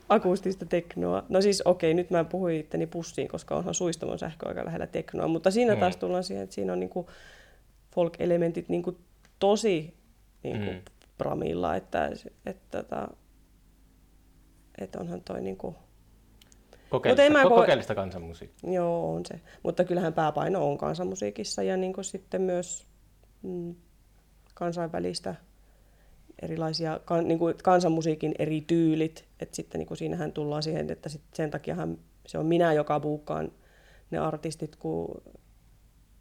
[0.10, 1.24] akustista teknoa.
[1.30, 5.28] No siis okei, nyt mä puhuin itteni pussiin, koska onhan suistamon sähkö aika lähellä teknoa,
[5.28, 5.80] mutta siinä Mm.
[5.80, 7.10] taas tullaan siihen, että siinä on niinku
[7.96, 8.98] folk-elementit niinku
[9.40, 9.94] tosi
[10.44, 10.82] niinku Mm.
[11.18, 12.12] pramilla, että,
[12.46, 13.08] että, että,
[14.78, 15.76] että onhan toi niinku,
[16.90, 18.72] Kokeellista, en mä ko- kokeellista kansanmusiikkia.
[18.72, 19.42] joo on se.
[19.64, 22.86] Mutta kyllähän pääpaino on kansanmusiikissa ja niinku sitten myös
[23.42, 23.76] mm,
[24.54, 25.36] kansainvälistä
[26.42, 29.26] erilaisia kan, niin kuin kansanmusiikin eri tyylit.
[29.40, 33.00] Et sitten niin kuin siinähän tullaan siihen, että sit sen takiahan se on minä, joka
[33.00, 33.52] buukkaan
[34.12, 35.22] ne artistit, kun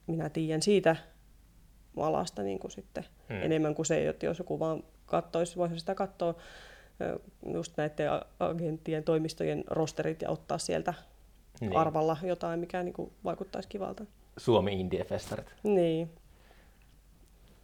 [0.06, 0.96] minä tiedän siitä
[1.96, 3.42] alasta niin kuin sitten Hmm.
[3.42, 6.34] enemmän kuin se, että jos joku vaan katsoisi, voisi sitä katsoa
[7.52, 10.94] just näiden agenttien, toimistojen rosterit ja ottaa sieltä
[11.60, 11.70] Niin.
[11.70, 11.78] niin.
[11.80, 14.04] arvalla jotain, mikä niin kuin vaikuttaisi kivalta.
[14.36, 15.46] Suomi Indie-festarit.
[15.62, 16.10] Niin.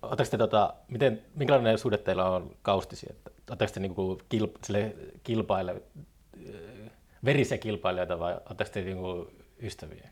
[0.02, 3.12] Oletteko te, tota, miten, minkälainen suhde teillä on kaustisiin?
[3.12, 5.82] Että, oletteko te niinku kilp, sille kilpaile,
[6.48, 6.90] äh,
[7.24, 9.30] verisiä kilpailijoita vai oletteko te niinku
[9.62, 10.08] ystäviä?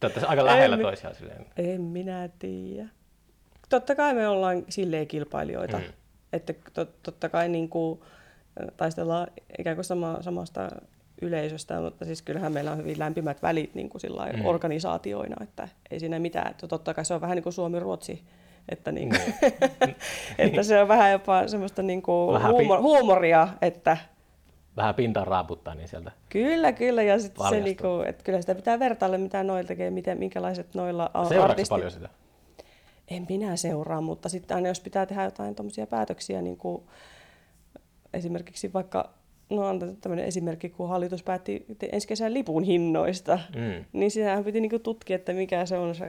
[0.00, 1.46] Te olette aika lähellä En- toisiaan silleen.
[1.56, 2.88] En minä tiedä.
[3.68, 5.76] Totta kai me ollaan silleen kilpailijoita.
[5.78, 5.84] Mm.
[5.84, 5.92] Mm.
[6.32, 8.00] Että tot, totta kai niin kuin,
[8.76, 9.26] taistellaan
[9.58, 10.68] ikään kuin sama, samasta
[11.22, 14.38] yleisöstä, mutta siis kyllähän meillä on hyvin lämpimät välit niin kuin sillä Mm.
[14.38, 14.46] mm.
[14.46, 16.50] organisaatioina, että ei siinä mitään.
[16.50, 18.22] Että totta kai se on vähän niin kuin Suomi-Ruotsi,
[18.68, 19.34] että, niin kuin,
[20.38, 23.96] että se on vähän jopa semmoista niin kuin Vähän pi- huumor, huumoria, että
[24.76, 27.02] Vähän pintaan raaputtaa, niin sieltä kyllä, kyllä.
[27.02, 30.74] Ja sitten se, niin kuin, että kyllä sitä pitää vertailla, mitä noilla tekee, miten, minkälaiset
[30.74, 32.08] noilla Seuraatko artistit- paljon sitä?
[33.08, 36.82] En minä seuraa, mutta sitten aina jos pitää tehdä jotain tuommoisia päätöksiä, niin kuin
[38.14, 39.10] esimerkiksi vaikka,
[39.50, 43.84] no antaa tämmöinen esimerkki, kun hallitus päätti ensi kesän lipun hinnoista, Mm.
[43.92, 46.06] niin siinähän piti niin kuin tutkia, että mikä se on se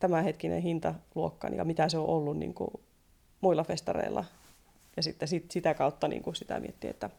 [0.00, 2.70] tämänhetkinen hintaluokka ja mitä se on ollut niin kuin
[3.40, 4.24] muilla festareilla.
[4.96, 7.10] Ja sitten sit, sitä kautta niin kuin sitä miettiä, että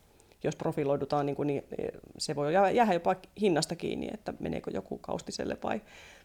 [0.44, 1.64] jos profiloidutaan, niin, kuin, niin
[2.18, 5.82] se voi jää- jäädä jopa hinnasta kiinni, että meneekö joku kaustiselle vai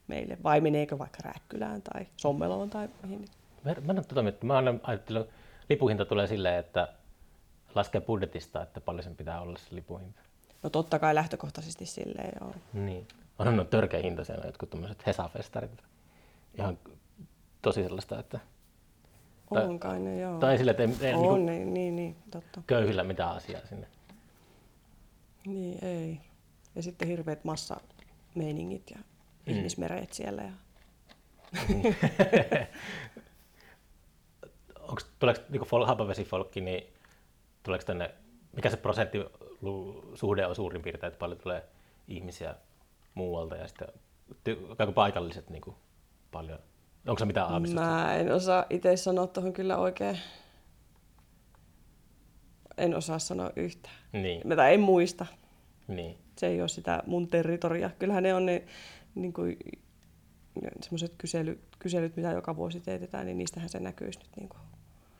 [0.08, 3.24] meille, vai meneekö vaikka Rääkkylään tai Sommeloon tai mihin.
[3.64, 5.34] Mä, mä, en tota mä aina ajattelen, että
[5.70, 6.88] lipuhinta tulee silleen, että
[7.74, 10.20] laskee budjetista, että paljon sen pitää olla se lipuhinta.
[10.62, 12.54] No totta kai lähtökohtaisesti silleen, joo.
[12.72, 13.08] Niin.
[13.38, 15.82] On no, törkeä hinta siellä jotkut tämmöiset Hesa-festarit.
[16.58, 16.78] Ihan
[17.62, 18.40] tosi sellaista, että...
[19.54, 20.38] Tai- On kai ne, joo.
[20.38, 22.62] Tai sille, että ei, ei on, niinku niin, niin, niin, totta.
[22.66, 23.86] köyhillä mitään asiaa sinne.
[25.46, 26.20] Niin, ei.
[26.74, 28.98] Ja sitten hirveät massameiningit ja
[29.46, 29.56] Mm.
[29.56, 30.42] ihmismereet siellä.
[30.42, 30.50] Ja...
[34.80, 36.92] Onko, tuleeko niinku fol, happavesifolkki, niin
[37.70, 38.14] tuleeko tänne,
[38.52, 41.64] mikä se prosenttisuhde on suurin piirtein, että paljon tulee
[42.08, 42.54] ihmisiä
[43.14, 43.88] muualta ja sitten
[44.44, 44.58] ty,
[44.94, 45.76] paikalliset niinku,
[46.30, 46.58] paljon.
[47.06, 47.80] Onko se mitään aavistusta?
[47.80, 50.18] Mä en osaa itse sanoa tuohon kyllä oikein.
[52.76, 53.94] En osaa sanoa yhtään.
[54.12, 55.26] Niin, Mä en muista.
[55.88, 56.18] niin.
[56.38, 57.90] Se ei ole sitä mun territoria.
[57.98, 58.64] Kyllähän ne on ne
[59.14, 59.56] niin kuin,
[60.80, 64.36] semmoiset kysely, kyselyt, mitä joka vuosi teetetään, niin niistähän se näkyisi nyt.
[64.36, 64.69] Niin kuin.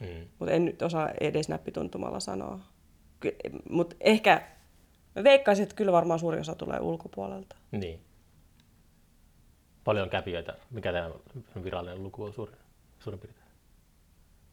[0.01, 0.29] Mm.
[0.39, 2.59] Mutta en nyt osaa edes näppituntumalla sanoa.
[3.71, 4.43] Mutta ehkä
[5.17, 7.57] mä veikkaisin, että kyllä varmaan suuri osa tulee ulkopuolelta.
[7.71, 8.01] Niin.
[9.85, 10.55] Paljon kävijöitä.
[10.71, 11.11] Mikä tämä
[11.65, 12.57] virallinen luku on suurin,
[12.99, 13.47] suurin piirtein?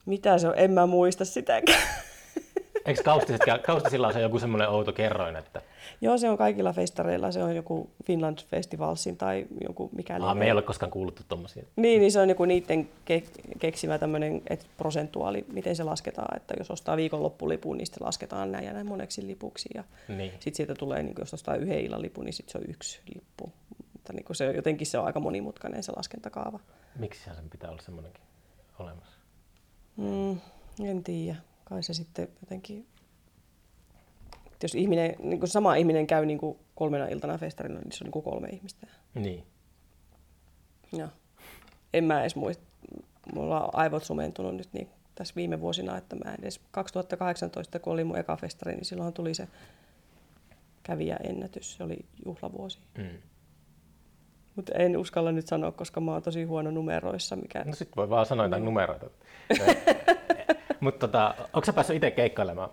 [0.05, 0.53] Mitä se on?
[0.57, 1.89] En mä muista sitäkään.
[2.87, 5.61] Eikö Kaustiset, Kaustisilla on se joku semmoinen outo kerroin, että
[6.01, 7.31] Joo, se on kaikilla festareilla.
[7.31, 10.23] Se on joku Finland Festivalsin tai joku mikäli.
[10.23, 11.63] Aa, me ei ole koskaan kuultu tuommoisia.
[11.75, 16.53] Niin, niin se on joku niiden ke- keksimä tämmöinen että prosentuaali, miten se lasketaan, että
[16.57, 19.69] jos ostaa viikonloppulipun, niin sitten lasketaan näin ja näin moneksi lipuksi.
[19.75, 20.31] Ja Niin.
[20.31, 23.51] sitten siitä tulee, niin jos ostaa yhden illan lipun, niin sitten se on yksi lippu.
[23.93, 26.59] Mutta niin se, jotenkin se on aika monimutkainen se laskentakaava.
[26.99, 28.23] Miksi sen pitää olla semmoinenkin
[28.79, 29.17] olemassa?
[29.97, 30.37] Mm,
[30.89, 31.35] en tiedä.
[31.69, 32.87] Kai se sitten jotenkin...
[34.45, 38.03] että Jos ihminen, niin kuin sama ihminen käy niin kuin kolmena iltana festarilla, niin se
[38.03, 38.87] on niin kuin kolme ihmistä.
[39.13, 39.43] Niin.
[40.93, 41.07] Joo.
[41.93, 42.63] En mä edes muista.
[43.33, 48.03] Mulla on aivot sumentunut nyt niin tässä viime vuosina, että mä edes 2018, kun oli
[48.03, 49.47] mun eka festari, niin silloin tuli se
[50.83, 51.75] kävijäennätys.
[51.75, 52.79] Se oli juhlavuosi.
[52.97, 53.21] Mm.
[54.55, 57.35] Mutta en uskalla nyt sanoa, koska mä oon tosi huono numeroissa.
[57.35, 57.63] Mikä...
[57.63, 59.09] No sit voi vaan sanoa jotain numeroita.
[60.81, 62.69] Mutta tota, onko sä päässyt itse keikkailemaan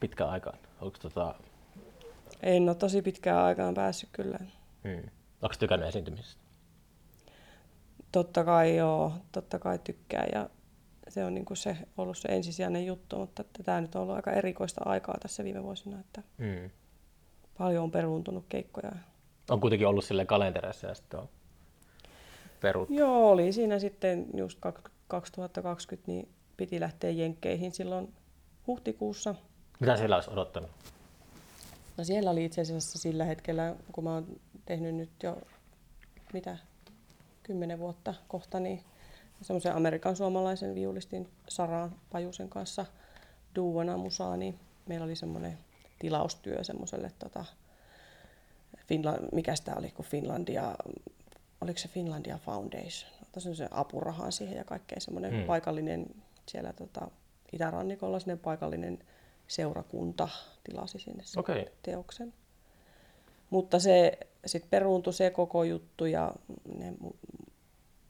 [0.00, 0.58] pitkään aikaan?
[0.80, 1.34] Onko tota,
[2.42, 4.38] En ole tosi pitkään aikaan päässyt kyllä.
[4.84, 5.02] mm.
[5.42, 6.40] Onko tykännyt esiintymisestä?
[8.12, 10.48] Totta kai joo, totta kai tykkää ja
[11.08, 14.80] se on niinku se, ollut se ensisijainen juttu, mutta tämä nyt on ollut aika erikoista
[14.84, 16.70] aikaa tässä viime vuosina, että Mm.
[17.58, 18.92] paljon on peruuntunut keikkoja.
[19.50, 21.28] On kuitenkin ollut sille kalentereissa ja sitten on
[22.60, 22.90] perut.
[22.90, 28.14] Joo, oli siinä sitten just kak- 2020, niin piti lähteä Jenkkeihin silloin
[28.66, 29.34] huhtikuussa.
[29.80, 30.70] Mitä siellä olisi odottanut?
[31.96, 35.38] No siellä oli itse asiassa sillä hetkellä, kun mä oon tehnyt nyt jo,
[36.32, 36.58] mitä,
[37.42, 38.84] kymmenen vuotta kohta, niin
[39.42, 42.86] semmoisen amerikan suomalaisen viulistin Saraan Pajusen kanssa
[43.56, 45.58] duona musaa, niin meillä oli semmoinen
[45.98, 47.44] tilaustyö semmoiselle tota,
[48.86, 50.74] Finland, mikä sitä oli, kun Finlandia,
[51.60, 53.12] oliko se Finlandia Foundation,
[53.54, 55.44] se apurahaan siihen ja kaikkea semmoinen hmm.
[55.44, 56.06] paikallinen
[56.46, 57.10] siellä tota,
[57.52, 58.98] itärannikolla semmoinen paikallinen
[59.48, 60.28] seurakunta
[60.64, 61.66] tilasi sinne sen Okei.
[61.82, 62.34] teoksen.
[63.50, 66.32] Mutta se sitten peruuntui se koko juttu ja
[66.78, 67.16] ne mu-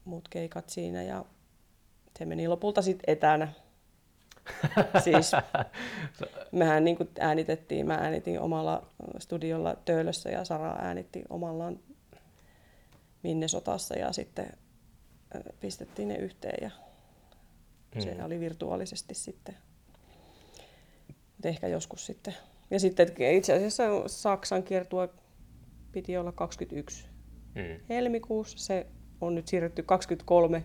[0.04, 1.24] muut keikat siinä ja
[2.18, 3.52] se meni lopulta sitten etänä.
[5.04, 5.32] siis
[6.52, 8.86] mehän niin äänitettiin, mä äänitin omalla
[9.18, 11.80] studiolla Töölössä ja Sara äänitti omallaan
[13.22, 14.52] Minnesotassa ja sitten
[15.60, 16.70] pistettiin ne yhteen ja
[18.00, 18.24] se Mm.
[18.24, 19.56] oli virtuaalisesti sitten.
[21.08, 22.34] Mut ehkä joskus sitten.
[22.70, 25.08] Ja sitten itse asiassa Saksan kiertua
[25.92, 27.06] piti olla 21
[27.54, 27.80] Mm.
[27.88, 28.58] helmikuussa.
[28.58, 28.86] Se
[29.20, 30.64] on nyt siirretty 23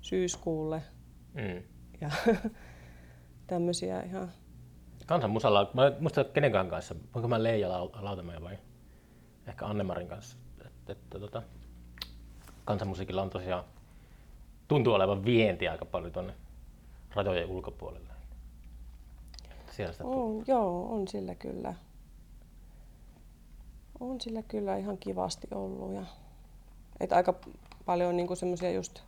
[0.00, 0.82] syyskuulle.
[1.34, 1.62] Mm.
[2.00, 2.10] Ja
[3.46, 4.32] tämmöisiä ihan...
[5.06, 8.58] Kansanmusalla, mä en muista kenenkään kanssa, onko mä Leija Lau- Lautamäen vai
[9.46, 11.42] ehkä Annemarin kanssa, että, että tota,
[12.64, 13.64] kansanmusiikilla on tosiaan,
[14.68, 16.34] tuntuu olevan vienti aika paljon tuonne
[17.16, 18.08] rajojen ulkopuolelle.
[19.70, 20.04] Siellä sitä.
[20.04, 21.74] On, joo, on sillä kyllä.
[24.00, 25.94] On sillä kyllä ihan kivasti ollut.
[25.94, 26.02] Ja,
[27.00, 27.34] et aika
[27.84, 29.00] paljon niinku semmoisia just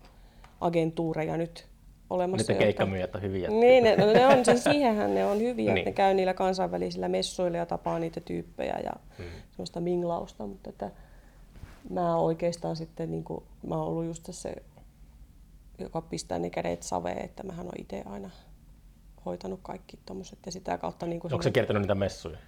[0.61, 1.66] agentuureja nyt
[2.11, 2.53] olemassa.
[2.53, 3.49] Jotka- keikkamyyjät on hyviä.
[3.51, 5.79] Niin, ne, no ne on, siis siihenhän ne on hyviä, niin.
[5.79, 9.25] Että ne käy niillä kansainvälisillä messuilla ja tapaa niitä tyyppejä ja Mm.
[9.51, 10.90] semmoista minglausta, mutta että
[11.90, 14.55] mä oikeastaan sitten, niin kuin, mä oon ollut just se,
[15.79, 18.31] joka pistää ne kädet saveen, että mähän on itse aina
[19.27, 22.38] hoitanut kaikki tommoset ja sitä kautta niin kuin Onko se kiertänyt niitä messuja?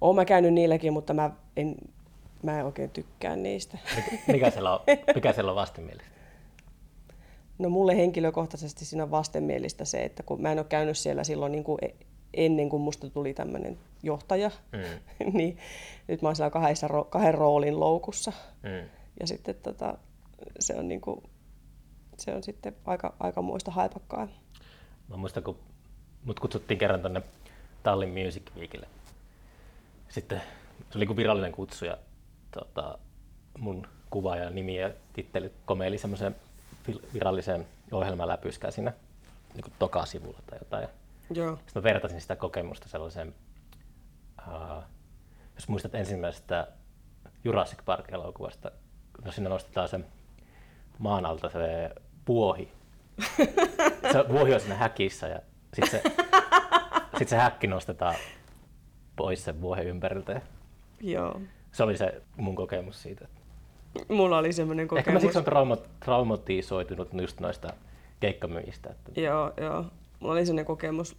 [0.00, 1.76] Oon mä käynyt niilläkin, mutta mä en,
[2.42, 3.78] mä en oikein tykkää niistä.
[4.26, 4.80] Mikä siellä on,
[5.14, 6.14] mikä siellä on vastenmielistä?
[7.58, 11.52] No mulle henkilökohtaisesti siinä on vastenmielistä se, että kun mä en ole käynyt siellä silloin
[11.52, 11.94] niin kuin e-
[12.34, 15.32] ennen kuin musta tuli tämmöinen johtaja, Mm.
[15.38, 15.58] niin
[16.08, 18.32] nyt mä oon siellä kahdessa, kahden roolin loukussa.
[18.62, 18.88] Mm.
[19.20, 19.98] Ja sitten tota,
[20.58, 21.22] se on, niin kuin,
[22.18, 24.28] se on sitten aika, aika muista haipakkaa.
[25.08, 25.58] Mä muistan, kun
[26.24, 27.22] mut kutsuttiin kerran tonne
[27.82, 28.86] Tallin Music Weekille.
[30.08, 30.42] Sitten
[30.90, 31.98] se oli kuin virallinen kutsu ja
[32.50, 32.98] tota,
[33.58, 36.36] mun kuva ja nimi ja titteli komeili semmoisen
[37.14, 38.92] virallisen ohjelmaläpyskään siinä
[39.54, 40.88] niin toka-sivulla tai jotain.
[41.30, 41.56] Joo.
[41.56, 43.34] Sitten mä vertasin sitä kokemusta sellaiseen,
[44.48, 44.82] uh,
[45.54, 46.66] jos muistat ensimmäisestä
[47.44, 48.70] Jurassic Park-elokuvasta,
[49.24, 50.00] no siinä nostetaan se
[50.98, 51.90] maan alta se
[52.28, 52.72] vuohi.
[54.12, 55.38] Se vuohi on siinä häkissä ja
[55.74, 56.02] sitten se,
[57.18, 58.14] sit se häkki nostetaan
[59.16, 60.40] pois sen vuohen ympäriltä.
[61.00, 61.40] Joo.
[61.72, 63.28] se oli se mun kokemus siitä.
[64.08, 65.00] Mulla oli semmoinen kokemus.
[65.00, 67.72] Ehkä mä siksi on trauma, traumatisoitunut just noista
[68.20, 68.90] keikkamyyjistä.
[68.90, 69.84] Että, Joo, joo.
[70.20, 71.16] Mulla oli sellainen kokemus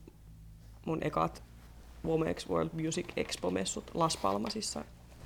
[0.85, 1.43] mun ekat
[2.05, 4.85] Womex World Music Expo-messut Las Palmasissa.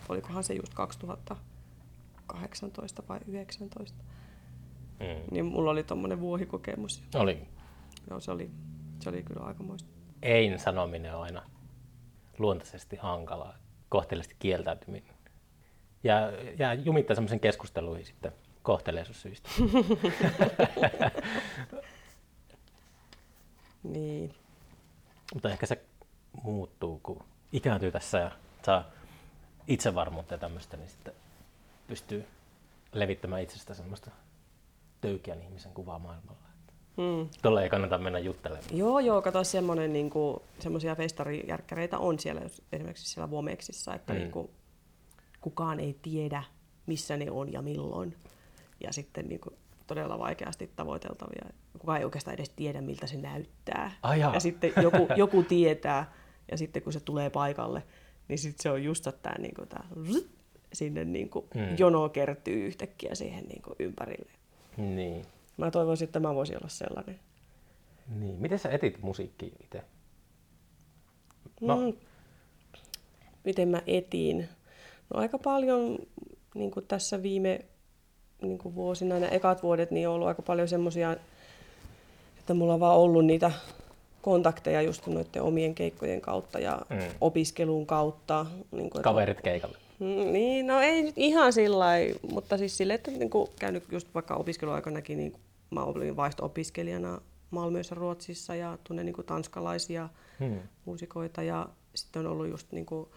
[0.10, 3.98] Olikohan se just 2018 vai 2019.
[5.00, 5.24] mm.
[5.32, 7.04] Niin mulla oli tommonen vuohikokemus.
[7.16, 7.48] Oli.
[8.10, 8.50] Joo, se oli,
[9.00, 9.90] se oli kyllä aikamoista.
[10.24, 11.42] ein sanominen on aina
[12.38, 13.54] luontaisesti hankalaa,
[13.90, 15.14] kohteellisesti kieltäytyminen.
[16.04, 16.16] Ja,
[16.60, 18.32] ja jumittaa semmoisen keskusteluihin sitten
[18.64, 19.50] kohteleisuussyistä.
[23.84, 24.36] Niin.
[25.34, 25.82] Mutta ehkä se
[26.44, 28.32] muuttuu, kun ikääntyy tässä ja
[28.66, 28.86] saa
[29.68, 31.14] itsevarmuutta ja tämmöistä, niin sitten
[31.88, 32.26] pystyy
[32.94, 34.12] levittämään itsestä semmoista
[35.02, 36.40] töykeän ihmisen kuvaa maailmalla.
[36.98, 37.30] Hmm.
[37.42, 38.78] Tuolla ei kannata mennä juttelemaan.
[38.78, 40.10] Joo, joo, kato semmoinen, niin
[40.60, 44.18] semmoisia festarijärkkäreitä on siellä, jos- esimerkiksi siellä Womeksissa, että Mm.
[44.20, 44.22] mm.
[44.24, 44.50] niin kuin,
[45.42, 46.44] kukaan ei tiedä,
[46.86, 48.16] missä ne on ja milloin.
[48.84, 49.56] Ja sitten niin kuin,
[49.88, 51.46] todella vaikeasti tavoiteltavia.
[51.80, 53.92] Kukaan ei oikeastaan edes tiedä, miltä se näyttää.
[54.04, 54.34] Ai jaa.
[54.34, 56.14] ja sitten joku, joku tietää,
[56.52, 57.84] ja sitten kun se tulee paikalle,
[58.28, 59.84] niin sitten se on just tämä, niin kuin, tämä
[60.74, 61.62] sinne niin kuin, Mm.
[61.62, 61.76] mm.
[61.78, 64.32] jono kertyy yhtäkkiä siihen niin kuin, ympärille.
[64.78, 65.26] Niin.
[65.58, 67.20] Mä toivoisin, että mä voisin olla sellainen.
[68.20, 68.36] niin.
[68.36, 69.84] Miten sä etit musiikkia itse?
[71.62, 71.78] No.
[71.78, 71.94] Mm.
[73.44, 74.50] Miten mä etin?
[75.14, 75.98] No aika paljon
[76.56, 77.66] niin kuin tässä viime
[78.42, 81.16] niin kuin vuosina, nämä ekat vuodet, niin on ollut aika paljon semmoisia,
[82.40, 83.52] että mulla on vaan ollut niitä
[84.22, 86.98] kontakteja just noiden omien keikkojen kautta ja Mm.
[87.22, 88.46] opiskelun kautta.
[88.72, 89.78] Niin kuin, Kaverit keikalle.
[90.00, 93.84] Mm, Niin, no ei nyt ihan sillä lailla, mutta siis sille, että niin kuin käynyt
[93.92, 95.34] just vaikka opiskeluaikanakin, niin
[95.72, 100.10] mä olin vaihto-opiskelijana Malmössä Ruotsissa ja tunnen niin kuin tanskalaisia
[100.40, 100.60] Hmm.
[100.86, 103.10] muusikoita ja sitten on ollut just, niin kuin,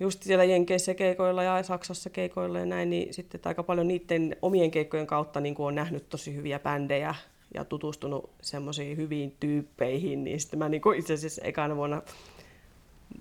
[0.00, 4.70] just siellä Jenkeissä keikoilla ja Saksassa keikoilla ja näin, niin sitten aika paljon niiden omien
[4.70, 7.14] keikkojen kautta niin kuin on nähnyt tosi hyviä bändejä
[7.54, 12.02] ja tutustunut semmoisiin hyviin tyyppeihin, niin sitten mä niin kuin itse asiassa ekana vuonna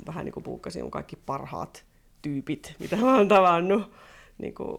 [0.07, 1.85] vähän niin kuin puukkasin mun kaikki parhaat
[2.21, 3.91] tyypit, mitä mä oon tavannut
[4.37, 4.77] niin kuin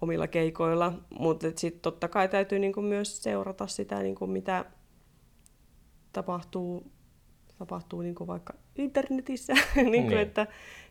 [0.00, 0.92] omilla keikoilla.
[1.18, 4.64] Mutta sitten totta kai täytyy niin kuin myös seurata sitä, niin kuin mitä
[6.12, 6.92] tapahtuu,
[7.58, 9.52] tapahtuu niin kuin vaikka internetissä.
[9.76, 10.06] niin Niin.
[10.06, 10.46] kuin, että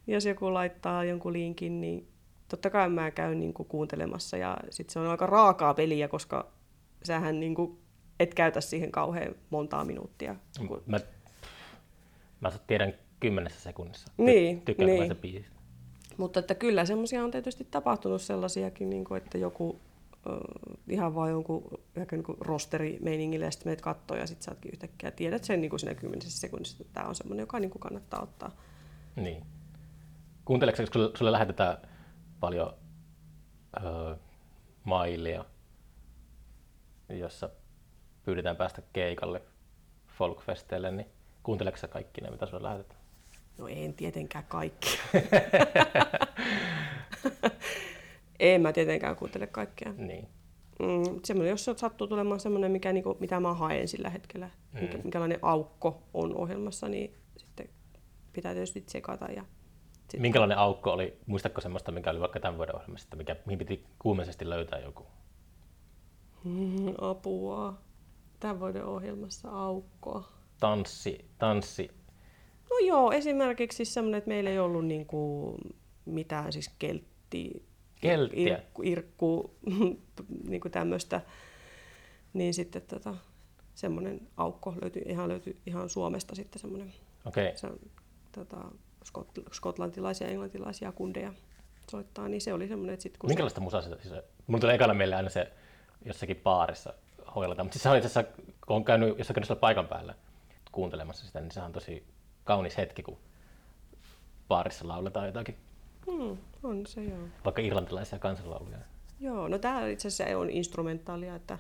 [0.08, 2.08] jos joku laittaa jonkun linkin, niin
[2.48, 4.38] totta kai mä käyn niin kuin kuuntelemassa.
[4.38, 6.52] Ja sitten se on aika raakaa peliä, koska
[7.04, 7.78] sähän niin kuin
[8.20, 10.36] et käytä siihen kauhean montaa minuuttia.
[10.86, 11.00] Mä,
[12.42, 14.12] mä tiedän kymmenessä sekunnissa.
[14.12, 15.08] Ty- Niin, Tykkään niin.
[15.08, 15.50] se biisi.
[16.18, 19.80] Mutta että kyllä semmoisia on tietysti tapahtunut sellaisiakin, niin kuin, että joku
[20.28, 20.30] ö,
[20.90, 21.64] ihan vaan jonkun
[22.12, 25.96] niin rosterimeiningille ja sitten menet kattoon ja sitten saatkin yhtäkkiä tiedät sen niin kuin siinä
[25.96, 28.52] kymmenessä sekunnissa, että tämä on semmoinen, joka niin kuin kannattaa ottaa.
[29.16, 29.44] Niin.
[30.46, 31.78] Kuunteleeko, kun sulle, sulle lähetetään
[32.40, 32.74] paljon
[33.84, 34.16] öö,
[34.84, 35.46] mailia,
[37.10, 37.50] jossa
[38.24, 39.42] pyydetään päästä keikalle
[40.08, 41.08] folkfesteille, niin
[41.44, 43.01] Kuunteleeko sä kaikki ne, mitä sulle lähetetään?
[43.58, 45.00] No en tietenkään kaikki.
[48.40, 49.94] en mä tietenkään kuuntele kaikkea.
[49.98, 50.28] Niin.
[50.80, 54.82] Mm, semmoinen, jos sattuu tulemaan semmoinen, mikä, niinku, mitä mä haen sillä hetkellä, mm.
[54.82, 57.70] mikä, minkälainen aukko on ohjelmassa, niin sitten
[58.34, 59.26] pitää tietysti tsekata.
[59.26, 59.46] Ja
[60.10, 60.20] sit...
[60.20, 64.50] Minkälainen aukko oli, muistatko semmoista, mikä oli vaikka tämän vuoden ohjelmassa, mikä, mihin piti kuumeisesti
[64.50, 65.06] löytää joku?
[66.44, 67.74] Mm, apua.
[68.40, 70.32] Tämän vuoden ohjelmassa aukkoa.
[70.60, 71.92] Tanssi, tanssi.
[72.72, 75.56] No joo, esimerkiksi semmoinen, että meillä ei ollut niinku
[76.06, 77.66] mitään siis keltti,
[78.02, 78.56] Kelttiä.
[78.56, 79.56] irkku, irkku
[80.50, 81.22] niinku tämmöistä.
[82.34, 83.16] Niin sitten tota,
[83.76, 86.94] semmoinen aukko löytyi ihan, löytyi ihan Suomesta sitten semmoinen.
[87.26, 87.48] Okei.
[87.48, 87.58] Okay.
[87.58, 87.68] Se
[88.32, 88.58] tota,
[89.06, 91.34] skot- skotlantilaisia ja englantilaisia kundeja
[91.92, 94.14] soittaa, niin se oli semmoinen, että sitten kun Minkälaista musaa se, siis,
[94.48, 95.52] mulla tulee ekana mieleen aina se
[96.06, 96.94] jossakin baarissa
[97.36, 100.16] hoiletaan, mutta siis se on itse asiassa, kun on käynyt jossakin paikan päällä
[100.72, 102.04] kuuntelemassa sitä, niin se on tosi
[102.52, 103.18] kaunis hetki, kun
[104.48, 105.58] baarissa lauletaan jotakin,
[106.06, 107.20] hmm, on se joo.
[107.46, 108.78] vaikka irlantilaisia kansanlauluja.
[109.20, 111.60] Joo, no tämä itse asiassa on instrumentaalia, että,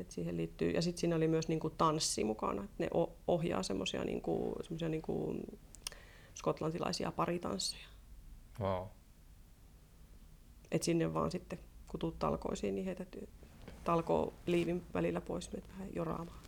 [0.00, 2.88] että siihen liittyy, ja sitten siinä oli myös niinku tanssi mukana, että ne
[3.26, 5.36] ohjaa semmoisia niinku, semmosia niinku
[6.34, 7.88] skotlantilaisia paritansseja.
[8.60, 8.86] Wow.
[10.70, 13.16] Et sinne vaan sitten, kun tuut talkoisiin, niin heität
[13.84, 16.38] talkoo liivin välillä pois, menet vähän joraamaan.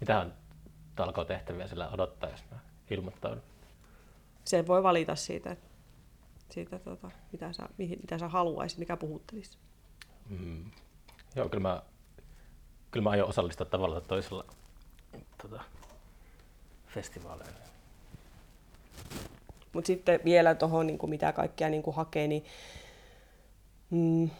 [0.00, 0.43] Mitähän talkoo
[1.26, 2.58] tehtäviä sillä odottaa, jos mä
[2.90, 3.42] ilmoittaudun?
[4.44, 5.74] Se voi valita siitä, että
[6.50, 9.58] siitä, tota, mitä, sä, mihin, mitä sä haluaisit, mikä puhuttelisi.
[10.28, 10.70] Mm.
[11.36, 11.82] Joo, kyllä mä,
[12.90, 14.44] kyllä mä aion osallistua tavalla tai toisella
[15.42, 15.64] tota,
[16.86, 17.64] festivaaleille.
[19.72, 22.44] Mutta sitten vielä tuohon, niin mitä kaikkea niin hakee, niin
[23.90, 24.30] mm,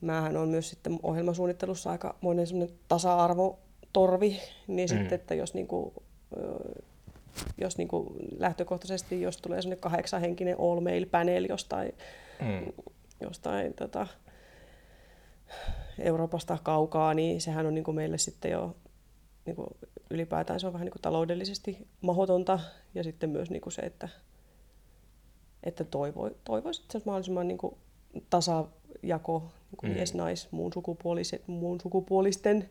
[0.00, 2.78] mähän on myös sitten ohjelmasuunnittelussa aika monen semmoinen
[3.92, 4.96] tasa-arvotorvi, niin Mm.
[4.98, 5.94] sitten, että jos, niin kuin,
[7.58, 8.06] jos niin kuin
[8.38, 11.92] lähtökohtaisesti, jos tulee semmoinen kahdeksanhenkinen all mail panel jostain,
[12.40, 12.72] Mm.
[13.20, 14.06] jostain tota,
[15.98, 18.76] Euroopasta kaukaa, niin sehän on niin kuin meille sitten jo
[19.46, 19.68] niin kuin
[20.10, 22.60] ylipäätään se on vähän niin kuin taloudellisesti mahdotonta
[22.94, 24.08] ja sitten myös niin kuin se, että,
[25.62, 27.74] että toivo, toivoisin, että se mahdollisimman niin kuin
[28.30, 29.96] tasajako niin kuin Mm.
[29.96, 32.68] mies, nais, muun, sukupuoliset, muun sukupuolisten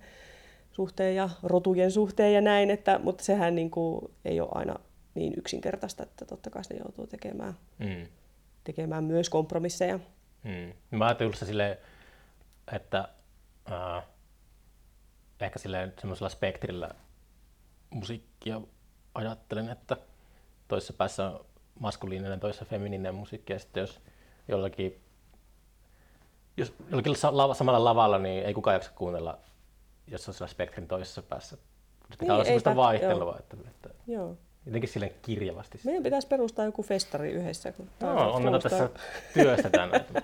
[0.78, 4.76] suhteen ja rotujen suhteen ja näin, että, mutta sehän niin kuin ei ole aina
[5.16, 8.08] niin yksinkertaista, että totta kai ne joutuu tekemään, Mm.
[8.63, 10.00] tekemään myös kompromisseja.
[10.44, 10.74] Mm.
[10.98, 11.78] Mä ajattelin silleen,
[12.72, 13.10] että
[13.72, 14.04] äh,
[15.42, 16.90] ehkä silleen semmoisella spektrillä
[17.90, 18.62] musiikkia
[19.16, 19.98] ajattelen, että
[20.68, 21.46] toisessa päässä on
[21.80, 24.02] maskuliininen, toisessa feminiininen musiikki, ja sitten jos
[24.48, 25.02] jollakin,
[26.58, 29.38] jos jollakin samalla lavalla, niin ei kukaan jaksa kuunnella,
[30.08, 31.56] jos on siellä spektrin toisessa päässä.
[31.56, 31.62] Se
[32.20, 34.38] pitää Niin, olla eipä- vaihtelua, että, että Joo.
[34.65, 35.80] jotenkin silleen kirjavasti.
[35.84, 37.72] Meidän pitäisi perustaa joku festari yhdessä.
[37.72, 38.89] Kun No, on näitä tässä
[39.34, 40.13] työstetään näitä.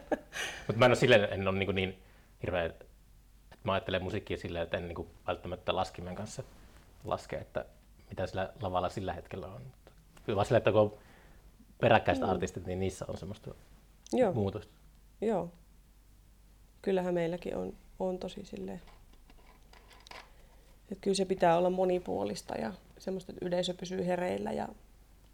[0.67, 1.99] Mutta mä en ole silleen, en ole niin, niin
[2.41, 2.85] hirveä, että
[3.63, 6.43] mä ajattelen musiikkia silleen, että en niin välttämättä laskimen kanssa
[7.03, 7.65] laske, että
[8.09, 9.61] mitä sillä lavalla sillä hetkellä on.
[10.25, 10.93] Kyllä vaan silleen, että kun on
[11.81, 13.55] peräkkäiset artistit, niin niissä on semmoista
[14.13, 14.33] Joo.
[14.33, 14.73] muutosta.
[15.21, 15.51] Joo.
[16.81, 18.81] Kyllähän meilläkin on, on tosi silleen.
[20.93, 24.67] Että kyllä se pitää olla monipuolista ja semmoista, että yleisö pysyy hereillä ja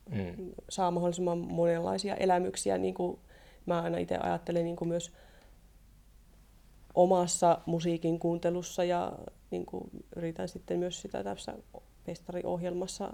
[0.09, 0.51] Mm.
[0.69, 2.77] saa mahdollisimman monenlaisia elämyksiä.
[2.77, 3.19] Niin kuin
[3.65, 5.11] mä aina itse ajattelen niin kuin myös
[6.95, 9.11] omassa musiikin kuuntelussa ja
[9.51, 9.83] niin kuin
[10.15, 11.53] yritän sitten myös sitä tässä
[12.05, 13.13] festariohjelmassa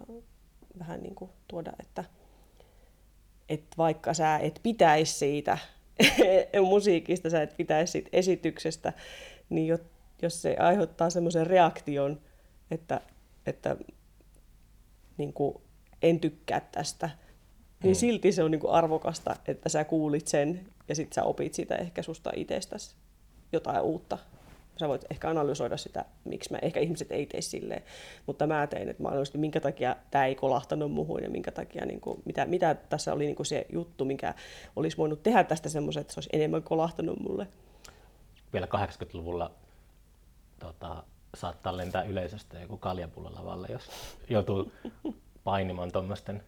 [0.79, 2.03] vähän niin kuin tuoda, että,
[3.49, 5.57] että vaikka sä et pitäisi siitä
[6.69, 8.93] musiikista, sä et pitäisi siitä esityksestä,
[9.49, 9.79] niin jo-
[10.21, 12.21] jos se aiheuttaa semmoisen reaktion,
[12.71, 13.01] että,
[13.45, 13.77] että
[15.17, 15.55] niin kuin
[16.01, 17.09] en tykkää tästä,
[17.83, 17.99] niin Mm.
[17.99, 21.75] silti se on niin kuin arvokasta, että sä kuulit sen ja sitten sä opit sitä
[21.75, 22.95] ehkä susta itsestäsi
[23.51, 24.17] jotain uutta.
[24.79, 27.83] Sä voit ehkä analysoida sitä, miksi mä, ehkä ihmiset ei tee silleen,
[28.25, 32.01] mutta mä tein, että mahdollisesti minkä takia tämä ei kolahtanut muuhun ja minkä takia, niin
[32.01, 34.33] kuin, mitä, mitä tässä oli niin kuin se juttu, minkä
[34.75, 37.47] olisi voinut tehdä tästä semmoisen, että se olisi enemmän kolahtanut mulle.
[38.53, 39.51] Vielä 80-luvulla
[40.59, 41.03] tota,
[41.35, 43.89] saattaa lentää yleisöstä joku kaljapullo lavalle, jos
[44.29, 44.71] joutuu
[45.43, 46.43] painimaan tuommoisten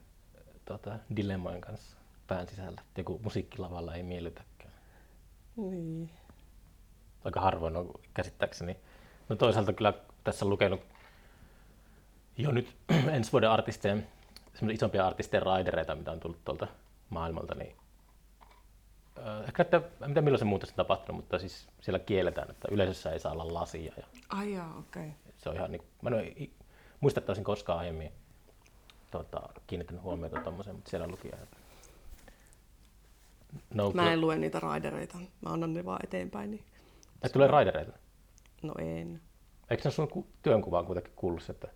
[0.66, 2.82] tota, dilemmojen kanssa pään sisällä.
[2.98, 4.74] Joku musiikkilavalla ei miellytäkään.
[5.56, 6.10] Niin.
[7.26, 8.78] aika harvoin on käsittääkseni.
[9.30, 10.82] No toisaalta kyllä tässä on lukenut
[12.38, 12.76] jo nyt
[13.16, 14.08] ensi vuoden artistien,
[14.54, 16.68] semmoisia isompia artistien raidereita, mitä on tullut tuolta
[17.10, 17.76] maailmalta, niin
[19.48, 23.12] ehkä että, en tiedä milloin se muutos on tapahtunut, mutta siis siellä kielletään, että yleisössä
[23.12, 25.08] ei saa olla lasia ja Ai jaa, okei.
[25.08, 25.12] Okay.
[25.38, 26.34] se on ihan niin, mä, en ole,
[27.00, 28.12] muista, että olisin koskaan aiemmin
[29.12, 31.58] tota, kiinnittänyt huomiota tuommoiseen, mutta siellä luki että
[33.74, 35.18] no, Mä en lue niitä raidereita.
[35.18, 36.52] Mä annan ne vaan eteenpäin.
[36.52, 36.64] Niin...
[37.24, 37.92] Et tulee raidereita.
[38.64, 39.22] No en.
[39.70, 41.68] Eikö se sun ku- työnkuvaan kuitenkin kuullut, että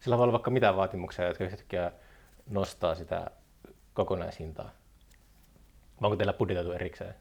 [0.00, 1.92] sillä voi olla vaikka mitään vaatimuksia, jotka yhtäkkiä
[2.50, 3.30] nostaa sitä
[3.94, 4.70] kokonaishintaa?
[6.02, 7.14] Vai onko teillä budjetoitu erikseen?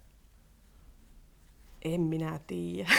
[1.86, 2.89] En minä tiedä.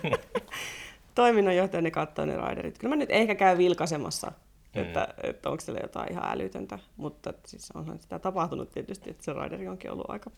[1.14, 2.78] Toiminnanjohtaja ne katsoo ne raiderit.
[2.78, 4.32] Kyllä mä nyt ehkä käyn vilkaisemassa,
[4.74, 4.82] mm.
[4.82, 6.78] että, että onko siellä jotain ihan älytöntä.
[6.96, 10.30] Mutta siis onhan sitä tapahtunut tietysti, että se raideri onkin ollut aika...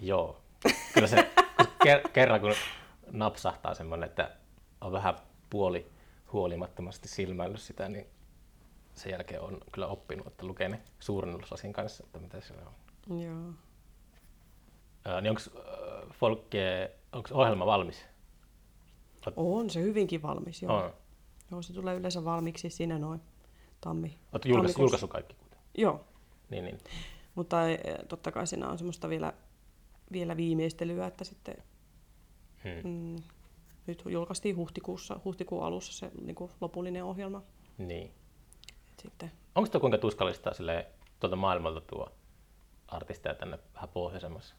[0.00, 0.40] Joo.
[0.94, 1.16] Kyllä se
[1.84, 2.54] ker- kerran kun
[3.10, 4.30] napsahtaa semmoinen, että
[4.80, 5.14] on vähän
[5.50, 5.86] puoli
[6.32, 8.06] huolimattomasti silmäillyt sitä, niin
[8.94, 13.20] sen jälkeen on kyllä oppinut, että lukee ne suurennuslasin kanssa, että mitä siellä on.
[13.20, 13.52] Joo.
[15.22, 15.42] Niin onko
[16.12, 18.04] Folkke, onko ohjelma valmis?
[19.36, 20.76] On se hyvinkin valmis, joo.
[20.76, 20.92] On.
[21.50, 23.20] Joo, se tulee yleensä valmiiksi siinä noin
[23.80, 24.06] tammi.
[24.08, 24.80] Olet julkaisu, tammikuussa.
[24.82, 25.68] julkaissut kaikki kuitenkin.
[25.74, 26.04] Joo,
[26.50, 26.78] Niin, niin.
[27.34, 27.56] mutta
[28.08, 29.32] totta kai siinä on semmoista vielä,
[30.12, 31.56] vielä viimeistelyä, että sitten
[32.64, 32.90] Hmm.
[32.90, 33.16] mm,
[33.86, 37.42] nyt julkaistiin huhtikuussa, huhtikuun alussa se niin kuin lopullinen ohjelma.
[37.78, 38.10] niin.
[38.92, 40.86] Et sitten, Onko tuo kuinka tuskallista sille
[41.20, 42.08] tuolta maailmalta tuo
[42.88, 44.54] artisteja tänne vähän pohjoisemmassa?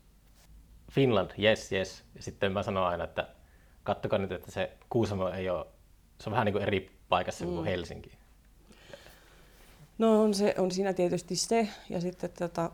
[0.92, 2.04] Finland, yes, yes.
[2.16, 3.28] Ja sitten mä sanon aina, että
[3.84, 5.66] kattokaa nyt, että se Kuusamo ei ole,
[6.22, 7.52] se on vähän niin kuin eri paikassa mm.
[7.54, 8.12] kuin Helsinki.
[9.98, 12.72] no on, se, on siinä tietysti se, ja sitten tota,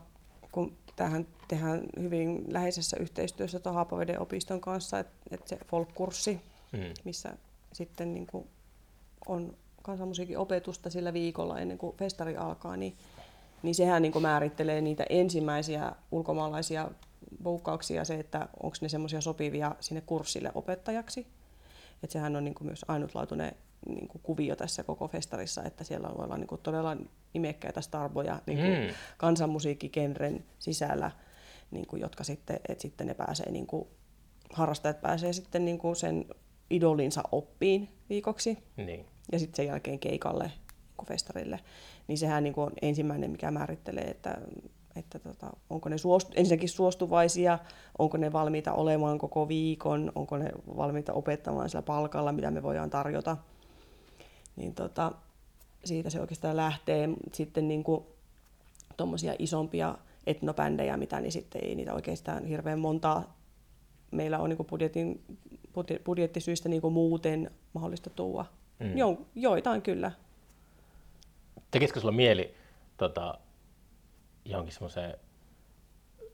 [0.52, 6.40] kun tähän tehdään hyvin läheisessä yhteistyössä tuon Haapaveden opiston kanssa, että et se folk-kurssi,
[6.72, 6.94] Mm.
[7.04, 7.32] missä
[7.72, 8.46] sitten niin kuin
[9.26, 12.96] on kansanmusiikin opetusta sillä viikolla ennen kuin festari alkaa, niin,
[13.62, 16.90] niin sehän niin kuin määrittelee niitä ensimmäisiä ulkomaalaisia
[17.42, 21.26] buukkauksia, se, että onko ne semmoisia sopivia sinne kurssille opettajaksi.
[22.02, 23.52] Et sehän on niin kuin myös ainutlaatuinen
[23.88, 26.96] niin kuin kuvio tässä koko festarissa, että siellä voi olla niin kuin todella
[27.34, 28.94] nimekkäitä starboja niin kuin Mm.
[29.16, 31.10] kansanmusiikkigenren sisällä,
[31.70, 33.88] niin kuin, jotka sitten, että sitten ne pääsee, niin kuin,
[34.52, 36.24] harrastajat pääsee sitten niin kuin sen
[36.70, 39.06] idolinsa oppiin viikoksi Niin.
[39.32, 40.44] ja sitten sen jälkeen keikalle
[40.98, 41.60] niin festarille.
[42.08, 44.38] Niin sehän niin kuin on ensimmäinen, mikä määrittelee, että,
[44.96, 47.58] että tota, onko ne suostu, ensinnäkin suostuvaisia,
[47.98, 52.90] onko ne valmiita olemaan koko viikon, onko ne valmiita opettamaan sillä palkalla, mitä me voidaan
[52.90, 53.36] tarjota.
[54.56, 55.12] Niin tota,
[55.84, 57.08] siitä se oikeastaan lähtee.
[57.32, 58.04] Sitten niin kuin
[58.96, 63.36] tuommoisia isompia etnobändejä, mitä niin sitten ei niitä oikeastaan hirveän montaa
[64.10, 65.24] meillä on niin kuin budjetin,
[65.72, 68.10] budje- budjettisyistä niin kuin muuten mahdollista.
[68.80, 68.86] Mm.
[68.86, 68.98] Mm.
[68.98, 70.12] Jo, joitain kyllä.
[71.70, 72.54] Tekisikö sulla mieli
[72.96, 73.38] tota,
[74.50, 75.14] johonkin semmoiseen,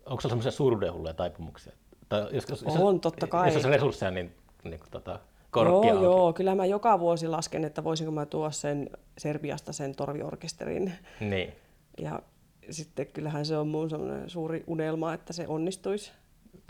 [0.06, 1.72] onko sulla semmoisia suuruudenhulluja taipumuksia?
[2.08, 3.48] Tai jos, jos, On, jos, totta kai.
[3.48, 4.34] Jos olisi resursseja, niin,
[4.64, 5.20] niin kuin, tota,
[5.56, 5.88] joo, auki.
[5.88, 10.92] joo, kyllä mä joka vuosi lasken, että voisinko mä tuoda sen Serbiasta sen torviorkesterin.
[11.20, 11.52] Niin.
[11.98, 12.22] Ja
[12.70, 16.12] sitten kyllähän se on mun semmoinen suuri unelma, että se onnistuisi.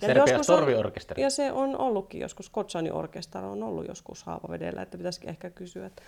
[0.02, 1.22] On- torviorkesteri.
[1.22, 5.86] Ja se on ollutkin joskus, Kotsani Orkestar on ollut joskus Haapavedellä, että pitäisikin ehkä kysyä
[5.86, 6.02] että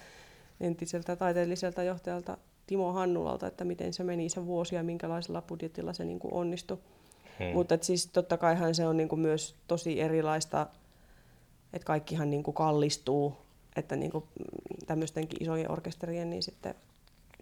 [0.60, 6.04] entiseltä taiteelliselta johtajalta Timo Hannulalta, että miten se meni se vuosi ja minkälaisella budjetilla se
[6.04, 6.78] niin kuin onnistui.
[7.38, 7.46] Hmm.
[7.46, 10.66] Mutta siis totta kaihan se on niin kuin myös tosi erilaista,
[11.72, 13.36] että kaikkihan niin kuin kallistuu,
[13.76, 14.24] että niin kuin
[14.86, 16.74] tämmöistenkin isojen orkesterien niin sitten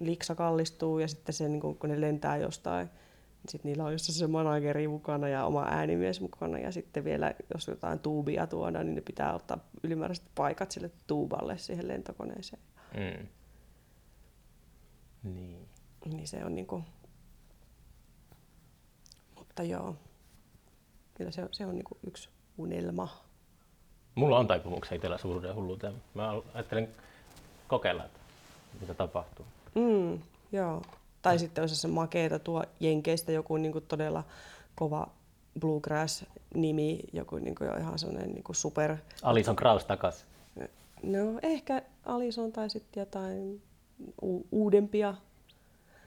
[0.01, 3.93] liksa kallistuu ja sitten se, niin kuin, kun ne lentää jostain, niin sitten niillä on
[3.93, 8.87] jossain se manageri mukana ja oma äänimies mukana ja sitten vielä jos jotain tuubia tuodaan,
[8.87, 12.62] niin ne pitää ottaa ylimääräiset paikat sille tuuballe siihen lentokoneeseen.
[12.95, 13.27] Mm.
[15.23, 15.68] Niin.
[16.05, 16.85] Niin se on niinku...
[19.39, 19.97] Mutta joo,
[21.14, 23.09] kyllä se, se on niinku yksi unelma.
[24.14, 25.95] Mulla on taipumuksia itsellä suuruuden hulluuteen.
[26.14, 26.89] Mä ajattelin
[27.68, 28.18] kokeilla, että
[28.81, 29.47] mitä tapahtuu.
[29.75, 30.20] Mm,
[30.53, 30.83] joo.
[31.23, 34.25] Tai sitten olisi se makeeta tuo Jenkeistä joku niinku todella
[34.75, 35.07] kova
[35.61, 38.97] bluegrass-nimi, joku niinku jo ihan sellainen niinku super...
[39.23, 40.25] Alison Kraus takas.
[41.03, 43.62] No ehkä Alison tai sitten jotain
[44.22, 45.14] u- uudempia,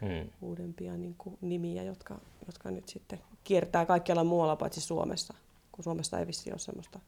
[0.01, 0.29] Hmm.
[0.41, 2.15] uudempia niinku nimiä, jotka,
[2.45, 5.33] jotka nyt sitten kiertää kaikkialla muualla paitsi Suomessa,
[5.71, 6.99] kun Suomessa ei vissi ole semmoista,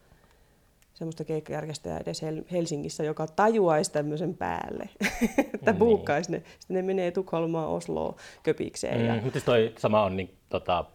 [0.94, 4.90] semmoista keikkajärjestäjää edes Hel- Helsingissä, joka tajuaisi tämmöisen päälle,
[5.54, 5.80] että Niin.
[5.80, 6.44] buukkaisi ne.
[6.60, 9.00] Sitten ne menee Tukholmaan, Osloon, Köpikseen.
[9.02, 10.86] Mm, Ja, mutta toi sama on niin, tota,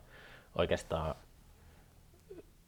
[0.58, 1.14] oikeastaan,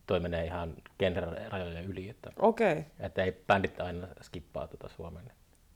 [0.07, 2.83] toi menee ihan genrerajojen yli, että, Okei, okay.
[3.01, 5.33] että ei bändit aina skippaa tuota Suomeen.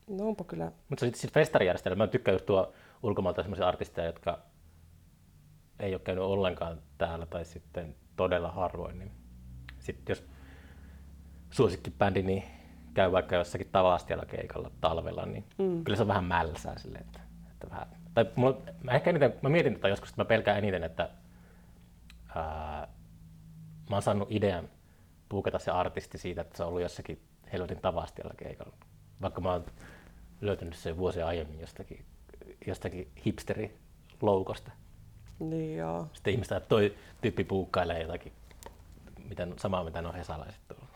[0.08, 0.72] No onpa kyllä.
[0.88, 4.38] Mutta sitten sit festarijärjestelmä, mä tykkään just tuo ulkomailta sellaisia artisteja, jotka
[5.80, 8.98] ei ole käynyt ollenkaan täällä tai sitten todella harvoin.
[8.98, 9.10] Niin
[9.78, 10.24] sitten jos
[11.50, 12.44] suosikkibändi niin
[12.94, 15.84] käy vaikka jossakin Tavastialla keikalla talvella, niin mm.
[15.84, 19.48] kyllä se on vähän mälsää silleen, että, että vähän, tai mulla, mä ehkä eniten, mä
[19.48, 21.10] mietin tätä joskus, että mä pelkään eniten, että
[22.34, 22.88] ää,
[23.90, 24.68] mä oon saanut idean
[25.28, 28.74] puukata se artisti siitä, että se on ollut jossakin helvetin Tavastialla keikalla.
[29.22, 29.64] Vaikka mä oon
[30.40, 32.04] löytänyt sen vuosia aiemmin jostakin,
[32.66, 34.70] jostakin hipsteri-loukosta.
[35.38, 36.06] Niin joo.
[36.12, 38.32] Sitten ihmiset että toi tyyppi puukkailee jotakin
[39.28, 40.88] mitä, samaa, mitä ne on hesalaiset tuolla.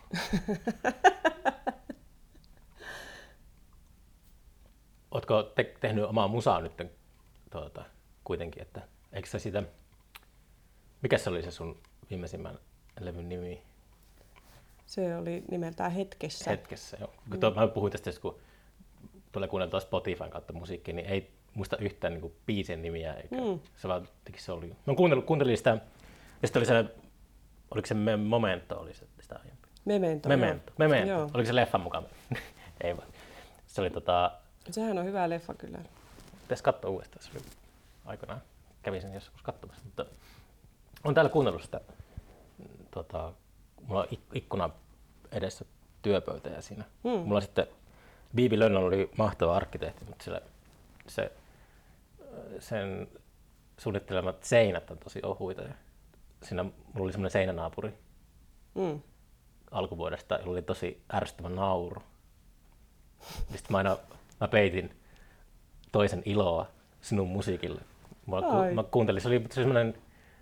[5.11, 6.83] Oletko te, tehnyt omaa musaa nyt
[7.51, 7.85] tuota,
[8.25, 8.83] kuitenkin, että
[9.13, 9.63] eikö sitä,
[11.03, 11.79] mikä se oli se sun
[12.11, 12.59] viimeisimmän
[13.01, 13.63] levyn nimi?
[14.87, 16.51] Se oli nimeltään Hetkessä.
[16.51, 17.15] Hetkessä, joo.
[17.27, 17.55] Mm.
[17.55, 18.41] Mä puhuin tästä, kun
[19.33, 23.61] tulee kuunnella Spotifyn kautta musiikkia, niin ei muista yhtään niin biisin nimiä, eikä mm.
[23.77, 24.77] se vaan se oli.
[24.87, 25.71] Mä kuuntelin, kuuntelin sitä,
[26.43, 26.85] ja sitten oli se,
[27.71, 29.63] oliko se Momento, oli se sitä aiemmin?
[29.85, 30.29] Memento.
[30.29, 30.71] Memento.
[30.71, 30.75] Joo.
[30.79, 31.13] Memento.
[31.13, 31.31] Joo.
[31.35, 32.07] Oliko se leffan mukaan?
[32.85, 33.09] ei vaan.
[33.67, 34.33] Se oli tota...
[34.71, 35.79] Sehän on hyvä leffa kyllä.
[36.43, 37.43] Pitäisi katsoa uudestaan, se oli
[38.05, 38.43] aikanaan.
[38.83, 40.07] Kävin sen joskus katsomassa, mutta
[41.05, 41.81] on täällä kuunnellut sitä.
[42.91, 43.33] Tota,
[43.87, 44.71] mulla on ikkuna
[45.33, 45.65] edessä
[46.03, 46.85] työpöytä ja siinä.
[47.05, 47.19] Hmm.
[47.19, 47.67] Mulla sitten
[48.35, 50.41] Bibi Lönnön oli mahtava arkkitehti, mutta sillä,
[51.07, 51.33] se,
[52.59, 53.09] sen
[53.79, 55.63] suunnittelemat seinät on tosi ohuita.
[55.63, 55.75] Ja
[56.43, 57.95] siinä mulla oli semmoinen seinänaapuri
[58.75, 59.01] mm.
[59.71, 62.03] alkuvuodesta, jolla oli tosi ärsyttävä nauru.
[63.51, 63.97] Sitten mä aina
[64.41, 64.97] mä peitin
[65.93, 66.67] toisen iloa
[67.01, 67.81] sinun musiikille.
[68.27, 69.95] Mä, ku, mä kuuntelin, se oli semmoinen, mä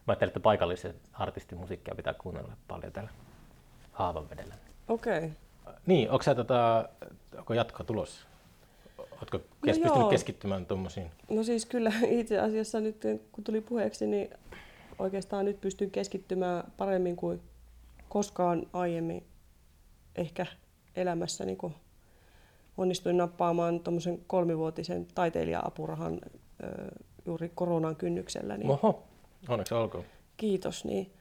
[0.07, 3.11] ajattelin, että paikallisen artistin musiikkia pitää kuunnella paljon täällä
[3.93, 4.55] Haavanvedellä.
[4.89, 5.19] Okei.
[5.19, 5.31] Okay.
[5.87, 6.89] Niin, onko sä tota,
[7.39, 8.27] onko jatko tulossa?
[8.99, 10.09] Oletko kes- no pystynyt joo.
[10.11, 11.11] keskittymään tuommoisiin?
[11.31, 13.03] No siis kyllä itse asiassa nyt
[13.33, 14.31] kun tuli puheeksi, niin
[14.99, 17.41] oikeastaan nyt pystyn keskittymään paremmin kuin
[18.09, 19.25] koskaan aiemmin
[20.17, 20.47] ehkä
[20.97, 21.75] elämässä niin kuin
[22.77, 26.21] onnistuin nappaamaan tuommoisen kolmivuotisen taiteilija-apurahan
[27.27, 28.57] juuri koronan kynnyksellä.
[28.57, 29.05] Niin Oho,
[29.49, 30.05] onneksi olkoon.
[30.37, 30.85] Kiitos.
[30.85, 31.13] Niin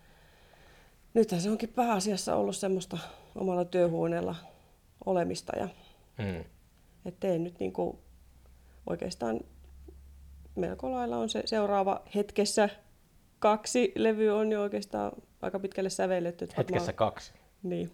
[1.14, 2.98] nythän se onkin pääasiassa ollut semmoista
[3.40, 4.36] omalla työhuoneella
[5.06, 5.68] olemista ja
[6.18, 6.44] mm.
[7.06, 7.98] et teen nyt niin kuin
[8.88, 9.40] oikeastaan
[10.56, 12.70] melko lailla on se seuraava hetkessä
[13.40, 15.12] kaksi levy on jo oikeastaan
[15.42, 16.48] aika pitkälle sävelletty.
[16.58, 16.96] Hetkessä varmaan...
[16.96, 17.34] kaksi?
[17.64, 17.92] Niin.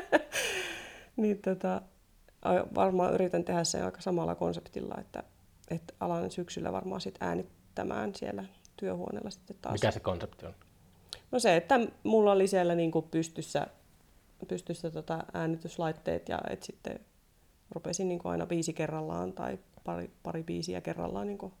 [1.16, 1.82] niin tota,
[2.74, 5.22] varmaan yritän tehdä sen aika samalla konseptilla, että,
[5.70, 8.44] että alan syksyllä varmaan sit äänittämään siellä
[8.76, 9.72] työhuoneella sitten taas.
[9.72, 10.54] Mikä se konsepti on?
[11.30, 13.66] No se, että mulla oli siellä niin kuin pystyssä,
[14.46, 17.00] pystyssä tota äänityslaitteet ja että sitten
[17.70, 21.52] rupesin niin aina biisi kerrallaan tai pari, pari biisiä kerrallaan niin kuin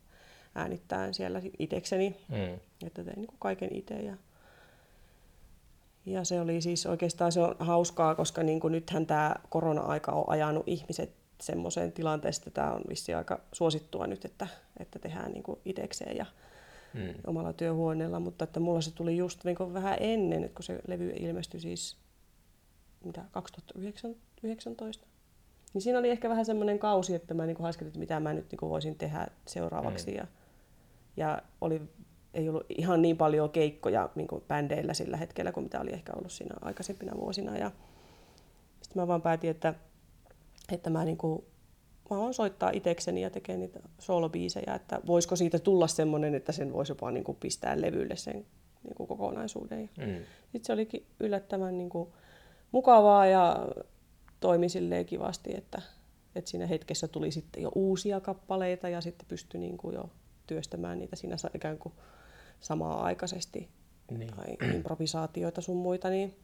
[0.54, 2.16] äänittämään siellä itekseni.
[2.28, 2.60] Mm.
[2.86, 4.16] Että tein niin kaiken itse ja
[6.06, 10.24] ja se oli siis oikeastaan se on hauskaa, koska niin kuin nythän tämä korona-aika on
[10.28, 14.46] ajanut ihmiset semmoiseen tilanteeseen, että tämä on vissi aika suosittua nyt, että,
[14.80, 16.26] että tehdään niin itekseen ja
[16.94, 17.14] mm.
[17.26, 20.80] omalla työhuoneella, mutta että mulla se tuli just niin kuin vähän ennen, että kun se
[20.86, 21.96] levy ilmestyi siis
[23.04, 25.06] mitä, 2019.
[25.74, 28.46] Niin siinä oli ehkä vähän semmoinen kausi, että mä niin haiskelin, että mitä mä nyt
[28.50, 30.10] niin voisin tehdä seuraavaksi.
[30.10, 30.16] Mm.
[30.16, 30.26] Ja,
[31.16, 31.82] ja oli
[32.34, 36.12] ei ollut ihan niin paljon keikkoja niin kuin bändeillä sillä hetkellä kuin mitä oli ehkä
[36.16, 37.58] ollut siinä aikaisempina vuosina.
[37.58, 37.70] Ja
[38.82, 39.74] sitten mä vaan päätin, että,
[40.72, 41.44] että mä, niin kuin,
[42.10, 46.72] mä haluan soittaa itekseni ja tekee niitä soolobiisejä, että voisiko siitä tulla semmoinen, että sen
[46.72, 48.46] voisi jopa niin kuin pistää levylle sen
[48.84, 49.90] niin kuin kokonaisuuden.
[49.98, 50.14] Mm.
[50.42, 52.08] Sitten se olikin yllättävän niin kuin,
[52.72, 53.68] mukavaa ja
[54.40, 55.82] toimi silleen kivasti, että,
[56.34, 60.10] että siinä hetkessä tuli sitten jo uusia kappaleita ja sitten pystyi niin kuin jo
[60.46, 61.94] työstämään niitä siinä ikään kuin
[62.60, 63.68] samaa aikaisesti
[64.10, 64.30] niin.
[64.36, 66.36] tai improvisaatioita sun muita, niin,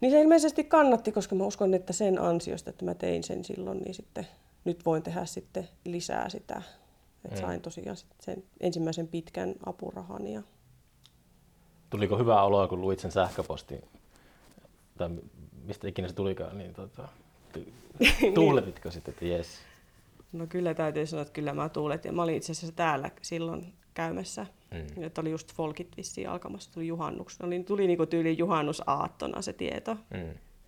[0.00, 3.78] niin se ilmeisesti kannatti, koska mä uskon, että sen ansiosta, että mä tein sen silloin,
[3.78, 4.26] niin sitten
[4.64, 6.62] nyt voin tehdä sitten lisää sitä.
[7.24, 7.40] Että mm.
[7.40, 10.26] sain tosiaan sen ensimmäisen pitkän apurahan.
[10.26, 10.42] Ja...
[11.90, 13.82] Tuliko hyvää oloa, kun luit sen sähköpostin?
[15.00, 15.10] Tai
[15.66, 17.08] mistä ikinä se tulikaan, niin tota,
[18.34, 19.60] tuuletitko sitten, että jes?
[20.32, 22.14] No kyllä täytyy sanoa, että kyllä mä tuuletin.
[22.14, 24.46] Mä olin itse asiassa täällä silloin käymässä.
[24.70, 25.02] Mm.
[25.04, 27.38] Että oli just folkit vissiin alkamassa, tuli juhannus.
[27.42, 29.94] Oli, tuli niinku tyyli juhannusaattona se tieto.
[29.94, 30.26] Mm.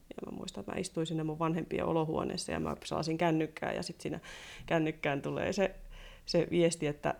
[0.08, 3.82] Ja mä muistan, että mä istuin sinne mun vanhempien olohuoneessa ja mä saasin kännykkää ja
[3.82, 4.20] sitten siinä
[4.66, 5.74] kännykkään tulee se,
[6.26, 7.14] se viesti, että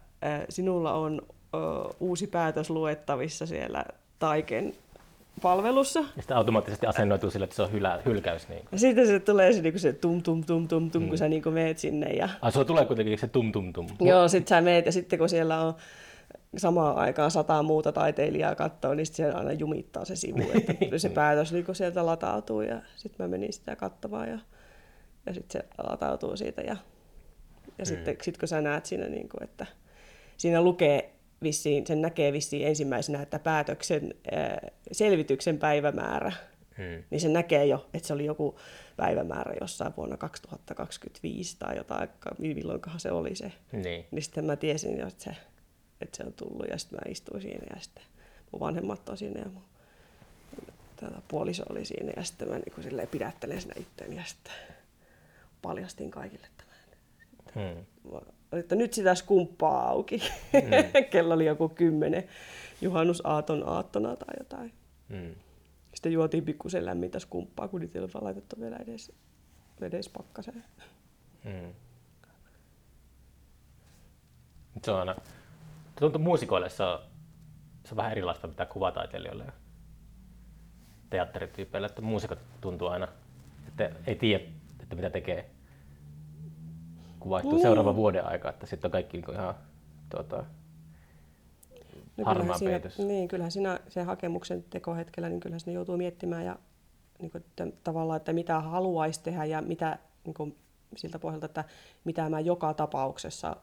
[0.48, 1.22] sinulla on
[2.00, 3.84] uusi päätös luettavissa siellä
[4.18, 4.74] Taiken
[5.42, 6.00] palvelussa.
[6.00, 8.48] Ja sitten automaattisesti asennoituu sille, että se on hylä, hylkäys.
[8.48, 11.08] Niin Ja sitten se tulee se, niin se tum tum tum tum tum, mm.
[11.08, 12.10] kun sä niin meet sinne.
[12.10, 12.28] Ja...
[12.42, 13.86] Ai, sulla tulee kuitenkin se tum tum tum.
[14.00, 15.74] Joo, sitten sä meet ja sitten kun siellä on
[16.56, 21.08] samaan aikaan sataa muuta taiteilijaa katsoo, niin sit se aina jumittaa se sivu, että se
[21.08, 24.38] päätös niin sieltä latautuu ja sitten mä menin sitä katsomaan ja,
[25.26, 26.76] ja sitten se latautuu siitä ja,
[27.78, 29.66] ja sitten sit kun sä näet siinä, niin kuin, että
[30.36, 36.32] siinä lukee vissiin, sen näkee vissiin ensimmäisenä, että päätöksen ää, selvityksen päivämäärä,
[36.78, 37.04] Mm.
[37.10, 38.58] niin se näkee jo, että se oli joku
[38.96, 43.52] päivämäärä jossain vuonna 2025 tai jotain, milloinkohan se oli se.
[43.72, 44.06] Niin.
[44.10, 45.30] Niin sitten mä tiesin jo, että se,
[46.00, 48.02] että se on tullut ja sitten mä istuin siinä ja sitten
[48.52, 49.62] mun vanhemmat on siinä ja mun
[50.96, 54.52] tätä puoliso oli siinä ja sitten mä niin pidättelen siinä itteeni ja sitten
[55.62, 56.46] paljastin kaikille
[57.54, 57.84] Mm.
[58.52, 60.22] Olin, että nyt sitä skumppaa auki.
[60.52, 61.04] Mm.
[61.10, 62.28] Kello oli joku kymmenen
[62.80, 64.72] juhannusaaton aattona tai jotain.
[65.08, 65.34] Mm.
[65.94, 69.12] Sitten juotiin pikkusen lämmintä skumppaa, kun niitä ei ollut laitettu vielä edes,
[69.80, 70.64] edes pakkaseen.
[71.44, 71.74] Mm.
[74.74, 75.16] Nyt Se on aina,
[75.98, 76.98] tuntuu muusikoille se on,
[77.84, 79.52] se on vähän erilaista mitä kuvataiteilijoille ja
[81.10, 83.08] teatterityypeille, että muusikot tuntuu aina,
[83.68, 84.44] että ei tiedä,
[84.82, 85.50] että mitä tekee,
[87.22, 87.62] kun vaihtuu Niin.
[87.62, 89.54] seuraava vuoden aika, että sitten on kaikki niin ihan
[90.10, 90.44] tuota,
[92.16, 96.56] No harmaan siinä, niin, kyllähän siinä sen hakemuksen tekohetkellä, niin kyllähän sinne joutuu miettimään ja
[97.18, 100.56] niin kuin, että, tavallaan, että mitä haluaisi tehdä ja mitä niin kuin,
[100.96, 101.64] siltä pohjalta, että
[102.04, 103.56] mitä mä joka tapauksessa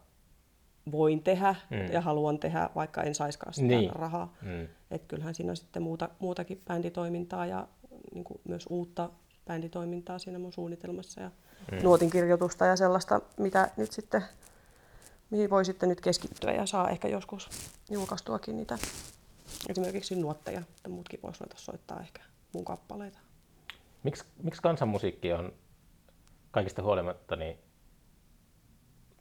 [0.91, 1.91] voin tehdä Mm.
[1.93, 3.91] ja haluan tehdä, vaikka en saiskaan sitä niin.
[3.91, 4.33] rahaa.
[4.41, 4.67] Mm.
[4.91, 7.67] Et kyllähän siinä on sitten muuta, muutakin bänditoimintaa ja
[8.13, 9.09] niin kuin myös uutta
[9.47, 11.31] bänditoimintaa siinä mun suunnitelmassa ja
[11.71, 11.77] Mm.
[11.83, 14.23] nuotinkirjoitusta ja sellaista, mitä nyt sitten,
[15.29, 17.49] mihin voi sitten nyt keskittyä ja saa ehkä joskus
[17.89, 18.77] julkaistuakin niitä
[19.69, 22.21] esimerkiksi nuotteja, että muutkin vois ruveta soittaa ehkä
[22.53, 23.17] mun kappaleita.
[24.03, 25.53] Miksi, miksi kansanmusiikki on
[26.51, 27.57] kaikista huolimatta niin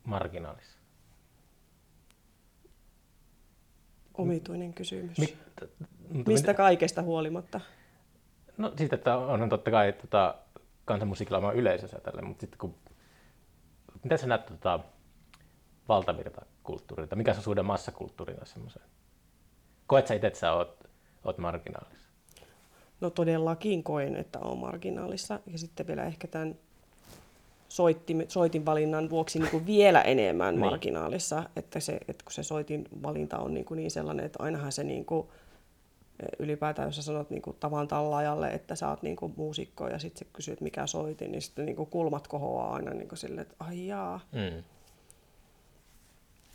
[0.04, 0.78] marginaalissa?
[4.14, 5.18] Omituinen kysymys.
[5.18, 5.36] Mik,
[6.08, 7.60] mutta Mistä mit- kaikesta huolimatta?
[8.56, 10.34] No siitä, että onhan totta kai tota,
[10.88, 12.74] kansanmusiikilla oma yleisönsä tälle, mutta sitten kun...
[14.02, 14.80] Miten sä näet tota,
[15.88, 18.86] valtavirtakulttuuria, mikä se on suhde massakulttuurina semmoiseen?
[19.86, 20.84] Koet sä itse, että sä oot,
[21.24, 22.08] oot marginaalissa?
[23.00, 25.40] No todellakin koen, että on marginaalissa.
[25.46, 26.54] Ja sitten vielä ehkä tämän
[27.68, 30.60] soitin, soitin valinnan vuoksi niin kuin vielä enemmän Niin.
[30.70, 31.44] marginaalissa.
[31.56, 34.84] Että, se, että kun se soitin valinta on niin, kuin niin sellainen, että ainahan se
[34.84, 35.28] niin kuin,
[36.38, 39.98] ylipäätään, jos sä sanot niin kuin tavan tallaajalle, että sä oot niin kuin muusikko ja
[39.98, 43.42] sitten sä kysyt, mikä soitin, niin sitten niin kuin kulmat kohoaa aina niin kuin silleen,
[43.42, 44.20] että ai jaa.
[44.32, 44.62] Mm.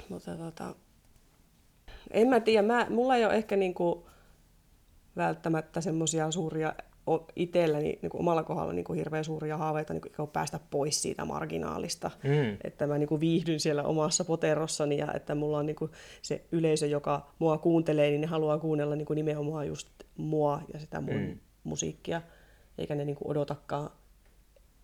[0.10, 0.76] Mutta tota,
[2.12, 4.08] en mä tiedä, mä, mulla ei ole ehkä niinku
[5.18, 6.74] välttämättä semmoisia suuria
[7.36, 12.12] itselläni niin omalla kohdalla niin hirveän suuria haaveita niin kuin päästä pois siitä marginaalista.
[12.24, 12.58] Mm.
[12.64, 15.92] Että mä niin kuin viihdyn siellä omassa poterossani ja että mulla on niin kuin
[16.22, 19.88] se yleisö, joka mua kuuntelee, niin ne haluaa kuunnella niin kuin nimenomaan just
[20.18, 21.40] mua ja sitä mun Mm.
[21.64, 22.22] musiikkia.
[22.78, 23.90] Eikä ne niin kuin odotakaan,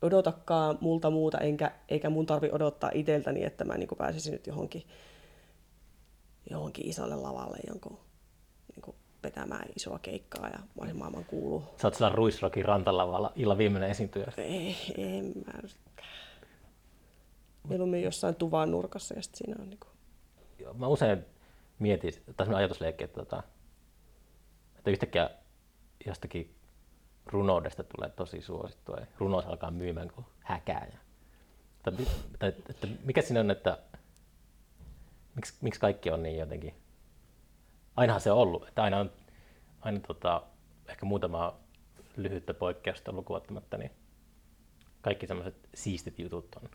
[0.01, 4.47] odotakaan multa muuta, enkä, eikä mun tarvi odottaa itseltäni, että mä niin kuin pääsisin nyt
[4.47, 4.84] johonkin,
[6.49, 8.09] johonkin isolle lavalle jonkun kuin
[9.24, 10.59] vetämään isoa keikkaa ja
[10.93, 11.63] maailman kuulu.
[11.82, 14.32] Sä oot siellä Ruisrokin rantalavalla illan viimeinen esiintyjä.
[14.38, 15.53] Ei, en mä
[17.70, 19.89] Mieluummin jossain tuvan nurkassa ja sitten siinä on niin kuin,
[20.59, 21.26] Joo, Mä usein
[21.80, 23.43] mietin, tai semmoinen ajatusleikki, että, tota,
[24.78, 25.30] että yhtäkkiä
[26.05, 26.55] jostakin
[27.26, 30.88] runoudesta tulee tosi suosittua ja runous alkaa myymään kuin häkää.
[30.91, 30.99] Ja,
[31.84, 32.05] tai,
[32.39, 33.78] tai, että mikä siinä on, että
[35.36, 36.74] miksi, miksi kaikki on niin jotenkin,
[37.96, 39.12] ainahan se on ollut, että aina on
[39.82, 40.44] aina tota,
[40.88, 41.60] ehkä muutama
[42.18, 43.92] lyhyttä poikkeusta lukuottamatta, niin
[45.02, 46.70] kaikki semmoiset siistit jutut on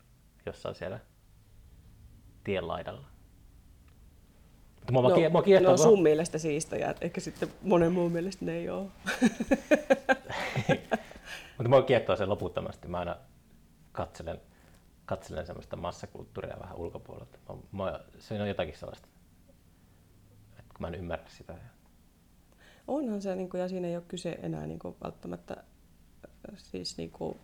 [0.45, 0.99] jossain siellä
[2.43, 3.07] tien laidalla.
[4.75, 8.11] Mutta mua, no, mua ne kiehtoo, on sun mielestä siistejä, että ehkä sitten monen muun
[8.11, 8.87] mielestä ne ei ole.
[11.57, 12.87] mutta mua kiehtoo se loputtomasti.
[12.87, 13.15] Mä aina
[13.91, 14.41] katselen,
[15.05, 17.37] katselen semmoista massakulttuuria vähän ulkopuolelta.
[17.49, 19.07] Mä, mä, se on jotakin sellaista,
[20.75, 21.55] kun mä en ymmärrä sitä.
[22.87, 26.97] Onhan se, niin kuin, ja siinä ei ole kyse enää niin kuin, välttämättä äh, siis
[26.97, 27.37] niin kuin,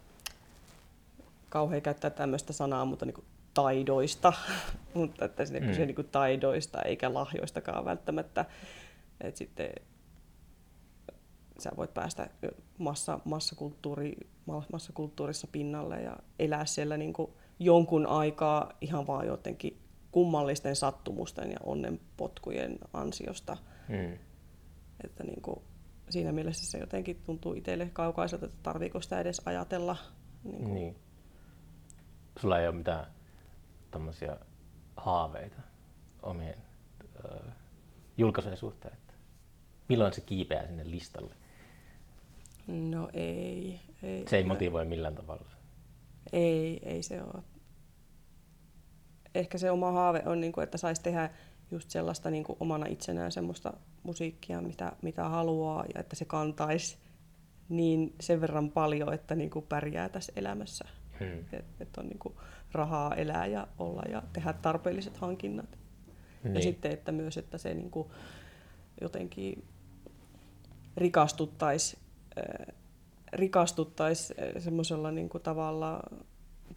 [1.50, 4.34] kauhean käyttää tämmöistä sanaa, mutta niin kuin, taidoista,
[4.94, 5.70] mutta että siinä ei Mm.
[5.70, 8.46] kyse niin kuin, taidoista eikä lahjoistakaan välttämättä.
[9.22, 9.70] Et sitten
[11.60, 12.30] sä voit päästä
[12.78, 14.16] massa, massakulttuuri,
[14.46, 19.81] ma- massakulttuurissa pinnalle ja elää siellä niin kuin, jonkun aikaa ihan vaan jotenkin
[20.12, 23.58] kummallisten sattumusten ja onnenpotkujen ansiosta.
[23.88, 24.18] Mm.
[25.04, 25.62] Että niin kuin,
[26.10, 29.98] siinä mielessä se jotenkin tuntuu itselle kaukaiselta, että tarviiko sitä edes ajatella.
[30.44, 30.96] Niin kuin, Niin.
[32.40, 33.08] Sulla ei ole mitään
[33.92, 34.38] tommosia
[34.98, 35.62] haaveita
[36.24, 36.56] omien
[37.26, 37.40] ö,
[38.18, 38.94] julkaisujen suhteen?
[38.94, 39.14] Että
[39.90, 41.36] milloin se kiipeää sinne listalle?
[42.68, 43.80] No ei.
[44.04, 45.46] ei Se ei motivoi millään tavalla.
[46.34, 47.44] Ei, ei se ole.
[49.36, 51.30] Ehkä se oma haave on, niin kuin, että saisi tehdä
[51.72, 53.74] just sellaista niin kuin omana itsenään semmoista
[54.04, 56.98] musiikkia, mitä, mitä haluaa ja että se kantaisi
[57.70, 60.86] niin sen verran paljon, että niin kuin pärjää tässä elämässä.
[61.20, 61.40] Hmm.
[61.52, 62.36] Että et on niin kuin
[62.72, 65.78] rahaa elää ja olla ja tehdä tarpeelliset hankinnat.
[66.44, 66.56] Niin.
[66.56, 68.08] Ja sitten, että myös, että se niin kuin
[69.02, 69.64] jotenkin
[70.98, 71.98] rikastuttaisi
[72.38, 72.76] äh,
[73.34, 76.04] rikastuttais semmoisella niin kuin tavalla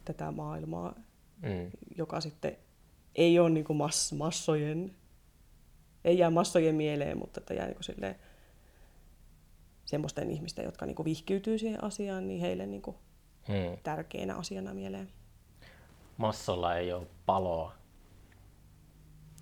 [0.05, 0.95] tätä maailmaa,
[1.41, 1.71] Mm.
[1.97, 2.57] joka sitten
[3.15, 4.95] ei ole niin kuin mass, massojen,
[6.03, 8.15] ei jää massojen mieleen, mutta että jää niin kuin silleen,
[9.85, 12.97] semmoisten ihmisten, jotka niin kuin vihkiytyy siihen asiaan, niin heille niin kuin
[13.47, 13.77] Mm.
[13.83, 15.09] tärkeänä asiana mieleen.
[16.17, 17.75] Massolla ei ole paloa.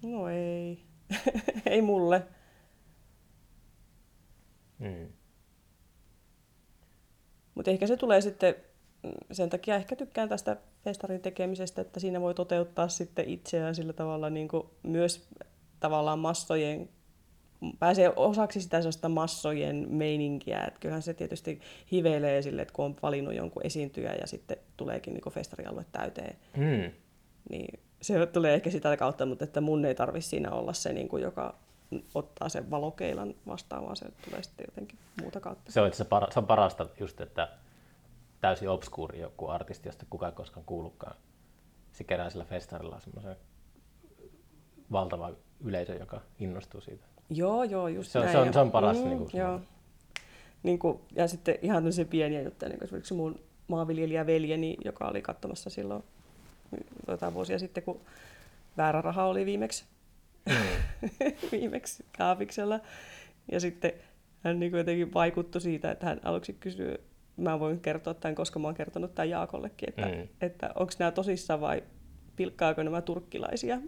[0.04, 0.84] No ei,
[1.66, 2.28] ei mulle.
[4.80, 5.08] Mm.
[7.56, 8.56] Mutta ehkä se tulee sitten,
[9.04, 13.94] mm, sen takia ehkä tykkään tästä festarin tekemisestä, että siinä voi toteuttaa sitten itseään sillä
[13.94, 15.28] tavalla niin kuin myös
[15.80, 16.90] tavallaan massojen,
[17.80, 20.64] pääsee osaksi sitä sellaista massojen meininkiä.
[20.68, 21.62] Että kyllähän se tietysti
[21.92, 26.92] hiveilee sille, että kun on valinnut jonkun esiintyjä ja sitten tuleekin niin festarialue täyteen, Mm.
[27.50, 31.08] niin se tulee ehkä sitä kautta, mutta että mun ei tarvitse siinä olla se, niin
[31.10, 31.56] kuin, joka
[32.16, 35.72] ottaa sen valokeilan vastaan, vaan se tulee sitten jotenkin muuta kautta.
[35.72, 37.48] Se on, itse asiassa para, se on parasta just, että
[38.44, 41.16] täysin obskuuri joku artisti, josta kukaan ei koskaan kuullutkaan.
[41.92, 43.36] Se kerää sillä festarilla semmoisen
[44.92, 45.32] valtava
[45.64, 47.06] yleisö, joka innostuu siitä.
[47.30, 48.38] Joo, joo, just Se on- näin.
[48.38, 49.30] se on- se on paras niinku joo.
[49.32, 49.68] semmoinen.
[50.64, 55.22] Niin kuin, ja sitten ihan tämmöisiä pieniä juttuja, niin kuin esimerkiksi mun maanviljelijäveljeni, joka oli
[55.22, 56.04] katsomassa silloin
[57.08, 58.02] jotain vuosia sitten, kun
[58.78, 59.86] väärä raha oli viimeksi,
[61.52, 62.80] viimeksi kaapiksella.
[63.52, 63.92] Ja sitten
[64.44, 66.98] hän niin kuin jotenkin vaikuttui siitä, että hän aluksi kysyi,
[67.38, 70.28] mä voin kertoa tämän, koska mä oon kertonut tämän Jaakollekin, että, Mm.
[70.42, 71.84] että onko nämä tosissaan vai
[72.36, 73.80] pilkkaako nämä turkkilaisia.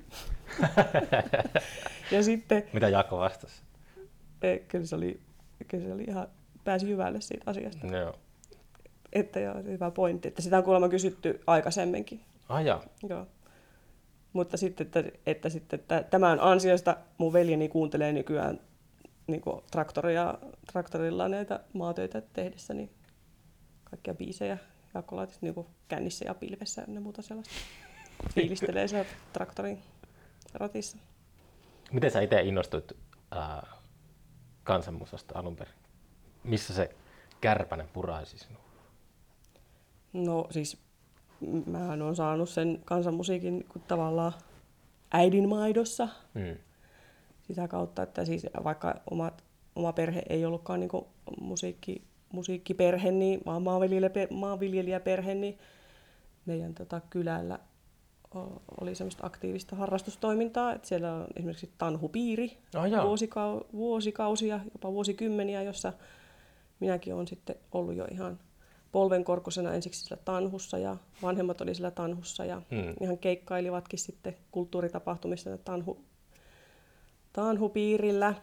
[2.11, 3.61] ja sitten Mitä Jaakko vastasi?
[4.41, 5.19] Eh, kyllä se oli,
[5.67, 6.27] kyllä se oli ihan,
[6.63, 7.87] pääsi hyvälle siitä asiasta.
[7.87, 8.15] Joo.
[9.13, 10.27] Että joo, hyvä pointti.
[10.27, 12.21] Että sitä on kuulemma kysytty aikaisemminkin.
[12.49, 12.83] Ah, joo.
[13.09, 13.27] Joo.
[14.33, 18.59] Mutta sitten, että, että, sitten, että tämän ansiosta mun veljeni kuuntelee nykyään
[19.27, 20.33] niin kuin traktoria,
[20.71, 22.89] traktorilla näitä maatöitä tehdessä, niin
[23.97, 24.57] kaikkia
[25.17, 27.53] laitisi niin kännissä ja pilvessä ja muuta sellaista.
[28.33, 29.79] Fiilistelee siellä traktorin
[30.53, 30.97] ratissa.
[31.91, 32.91] Miten sä itse innostuit
[33.31, 33.67] ää,
[34.63, 35.73] kansanmusasta alun perin?
[36.43, 36.95] Missä se
[37.41, 38.61] kärpänen puraisi sinua?
[40.13, 40.77] No siis
[41.39, 44.33] m- mähän on saanut sen kansanmusiikin kun tavallaan
[45.11, 46.57] äidin maidossa Mm.
[47.47, 49.43] sitä kautta, että siis vaikka omat,
[49.75, 50.89] oma perhe ei ollutkaan niin
[51.41, 52.03] musiikki,
[52.36, 55.57] musiikkiperhe, niin, vaan maanviljelijäpe- maanviljelijäperhe, niin
[56.45, 57.59] meidän tota, kylällä
[58.81, 62.57] oli semmoista aktiivista harrastustoimintaa, että siellä on esimerkiksi tanhupiiri
[62.91, 63.03] joo.
[63.15, 65.93] vuosikau- vuosikausia, jopa vuosikymmeniä, jossa
[66.79, 68.39] minäkin olen sitten ollut jo ihan
[68.91, 72.93] polvenkorkusena ensiksi sillä tanhussa ja vanhemmat oli sillä tanhussa ja Mm.
[73.01, 75.99] ihan keikkailivatkin sitten kulttuuritapahtumissa tanhu,
[77.33, 78.33] tanhupiirillä.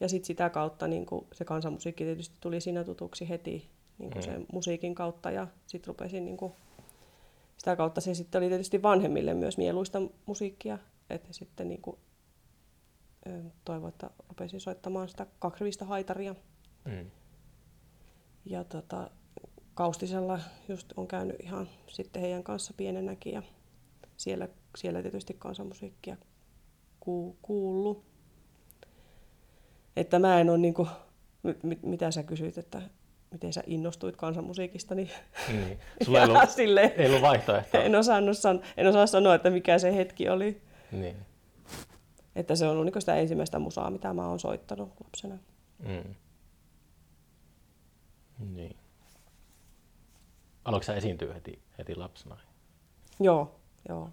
[0.00, 4.22] Ja sitten sitä kautta niin se kansanmusiikki tietysti tuli siinä tutuksi heti niin Mm.
[4.22, 6.36] sen musiikin kautta ja sitten rupesin niin
[7.58, 10.78] sitä kautta se sitten oli tietysti vanhemmille myös mieluista musiikkia,
[11.10, 11.96] että sitten niin kuin,
[13.64, 16.34] toivoi, että rupesin soittamaan sitä kaksivista haitaria.
[16.84, 17.10] Mm.
[18.44, 19.10] Ja tota,
[19.74, 23.42] Kaustisella just on käynyt ihan sitten heidän kanssa pienenäkin ja
[24.16, 26.16] siellä, siellä tietysti kansanmusiikkia
[27.00, 28.04] ku, kuullut.
[29.96, 30.88] Että mä en ole niinku,
[31.62, 32.82] mit, mitä sä kysyit, että
[33.30, 35.10] miten sä innostuit kansanmusiikista, niin
[35.48, 35.78] Niin.
[36.04, 37.80] Sulla ei ollut, silleen, ei ollut vaihtoehtoa.
[37.80, 40.62] en, osannut san, en osaa sanoa, että mikä se hetki oli.
[40.92, 41.16] Niin.
[42.36, 45.38] Että se on ollut niinku sitä ensimmäistä musaa, mitä mä oon soittanut lapsena.
[45.78, 46.14] Mm.
[48.54, 48.76] Niin.
[50.64, 52.36] Aloitko sä esiintyä heti, heti lapsena?
[53.20, 54.10] Joo, joo.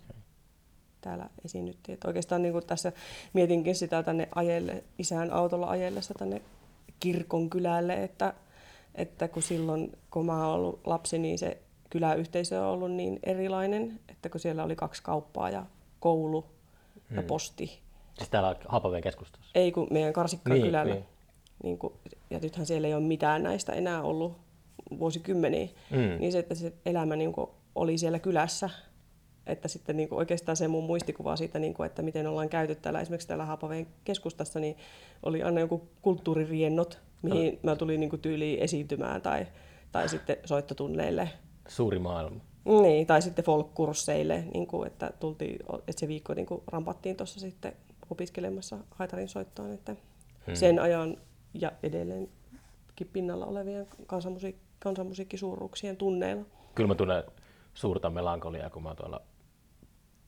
[1.03, 1.93] Täällä esiinnyttiin.
[1.93, 2.91] Että oikeastaan niin kuin tässä
[3.33, 6.41] mietinkin sitä tänne ajelle, isän autolla ajellessa tänne
[6.99, 8.33] kirkon kylälle, että,
[8.95, 11.57] että kun silloin, kun mä oon ollut lapsi, niin se
[11.89, 15.65] kyläyhteisö on ollut niin erilainen, että kun siellä oli kaksi kauppaa ja
[15.99, 16.45] koulu
[17.15, 17.27] ja Mm.
[17.27, 17.79] posti.
[18.17, 19.51] Siis täällä Haapaveen keskustassa?
[19.55, 20.93] Ei kun meidän Karsikkaan Niin, kylällä.
[20.93, 21.05] niin.
[21.63, 21.93] Niin kuin,
[22.29, 24.37] ja nythän siellä ei ole mitään näistä enää ollut
[24.99, 25.67] vuosikymmeniä.
[25.91, 25.97] Mm.
[26.19, 27.33] Niin se, että se elämä niin
[27.75, 28.69] oli siellä kylässä
[29.47, 32.75] että sitten niin kuin oikeastaan se mun muistikuva siitä, niin kuin, että miten ollaan käyty
[32.75, 34.77] täällä esimerkiksi täällä Haapaveen keskustassa, niin
[35.23, 39.47] oli aina joku kulttuuririennot, mihin mä tulin niin kuin tyyliin esiintymään tai,
[39.91, 41.29] tai sitten soittotunneille.
[41.67, 42.41] Suuri maailma.
[42.65, 47.39] Niin, tai sitten folk-kursseille, niin kuin, että, tultiin, että se viikko niin kuin rampattiin tuossa
[47.39, 47.73] sitten
[48.09, 49.73] opiskelemassa haitarin soittoon.
[49.73, 49.95] Että
[50.47, 50.55] hmm.
[50.55, 51.17] Sen ajan
[51.53, 56.45] ja edelleenkin pinnalla olevien kansanmusiik- kansanmusiikkisuuruuksien tunneilla.
[56.75, 57.23] Kyllä mä tunnen
[57.73, 59.21] suurta melankoliaa, kun mä tuolla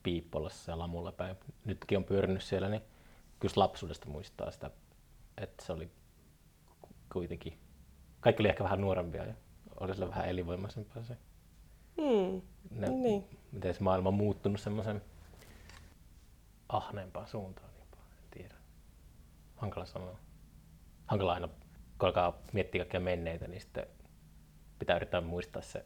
[0.06, 1.36] Piippolassa ja Lamulla päin.
[1.66, 2.82] Nytkin on pyörinyt siellä, niin
[3.40, 4.72] kyllä lapsuudesta muistaa sitä,
[5.38, 5.92] että se oli
[7.14, 7.60] kuitenkin,
[8.20, 9.34] kaikki oli ehkä vähän nuorempia ja
[9.80, 11.18] oli sillä vähän elinvoimaisempaa se.
[12.02, 12.42] Hmm.
[12.70, 13.24] Ne, Niin.
[13.52, 15.02] Miten se maailma on muuttunut semmoisen
[16.70, 18.56] ahneempaan suuntaan jopa, en tiedä.
[19.56, 20.20] Hankala sanoa.
[21.06, 23.88] Hankala aina, kun alkaa miettiä kaikkia menneitä, niin sitten
[24.80, 25.86] pitää yrittää muistaa se,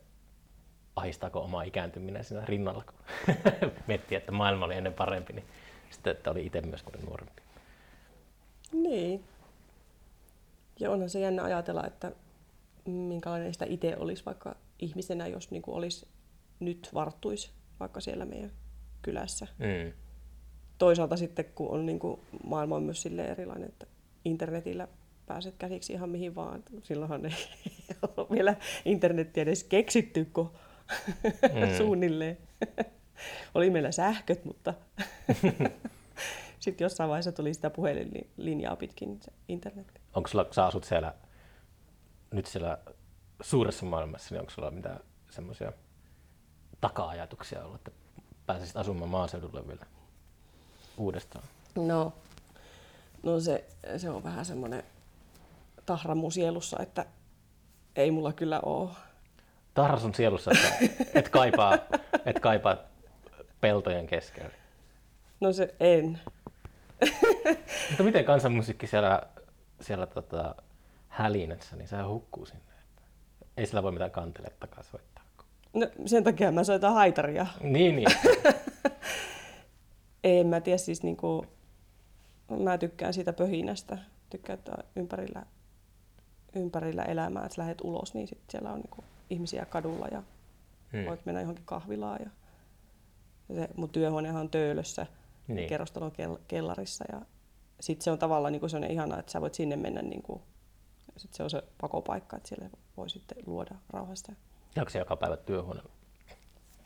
[0.95, 3.35] ahistaako oma ikääntyminen siinä rinnalla, kun
[3.87, 5.45] miettii, että maailma oli ennen parempi, niin
[5.89, 7.41] sitten, että oli itse myös paljon nuorempi.
[8.71, 9.23] Niin.
[10.79, 12.11] Ja onhan se jännä ajatella, että
[12.85, 16.07] minkälainen sitä itse olisi vaikka ihmisenä, jos niin kuin olisi
[16.59, 18.51] nyt varttuisi vaikka siellä meidän
[19.01, 19.47] kylässä.
[19.57, 19.93] Mm.
[20.77, 23.87] Toisaalta sitten, kun on niin kuin, maailma on myös sille erilainen, että
[24.25, 24.87] internetillä
[25.25, 26.63] pääset käsiksi ihan mihin vaan.
[26.83, 27.31] Silloinhan ei
[28.17, 30.51] ole vielä internettiä edes keksitty, kun
[30.89, 31.77] mm.
[31.77, 32.37] suunnilleen.
[33.55, 34.73] Oli meillä sähköt, mutta
[36.59, 40.01] sitten jossain vaiheessa tuli sitä puhelinlinjaa pitkin internet.
[40.13, 41.13] Onko sulla, kun sä asut siellä,
[42.31, 42.77] nyt siellä
[43.41, 45.71] suuressa maailmassa, niin onko sulla mitään semmoisia
[46.81, 47.91] taka-ajatuksia ollut, että
[48.45, 49.85] pääsisit asumaan maaseudulle vielä
[50.97, 51.43] uudestaan?
[51.75, 52.13] No,
[53.23, 53.65] no se,
[53.97, 54.83] se on vähän semmoinen
[55.85, 57.05] tahra mun sielussa, että
[57.95, 58.89] ei mulla kyllä ole.
[59.79, 61.77] Tahra sun sielussa, että et kaipaa,
[62.25, 62.77] et kaipaa
[63.61, 64.51] peltojen keskellä.
[65.39, 66.19] No se en.
[67.89, 69.21] Mutta miten kansanmusiikki siellä,
[69.81, 70.55] siellä tota,
[71.07, 72.61] hälinässä, niin sehän hukkuu sinne.
[73.57, 75.23] Ei sillä voi mitään kantelettakaan soittaa.
[75.73, 77.45] No, sen takia mä soitan haitaria.
[77.61, 78.07] Niin, niin.
[80.23, 81.45] En mä tiedä, siis niinku,
[82.59, 83.97] mä tykkään siitä pöhinästä.
[84.29, 85.43] Tykkään, että ympärillä,
[86.55, 90.23] ympärillä elämää, että sä lähdet ulos, niin sit siellä on niinku ihmisiä kadulla ja
[90.93, 91.05] hmm.
[91.05, 92.19] voit mennä johonkin kahvilaan.
[92.21, 92.29] Ja,
[93.49, 95.07] ja se, mun työhuonehan on töölössä,
[95.47, 95.69] niin.
[95.69, 97.05] kerrostalon kel- kellarissa.
[97.11, 97.21] Ja
[97.79, 100.41] sit se on tavallaan niinku sellainen ihana, että sä voit sinne mennä niinku,
[101.13, 104.31] ja sit se on se pakopaikka, että siellä voi sitten luoda rauhasta.
[104.77, 105.91] Onko se joka päivä työhuoneella?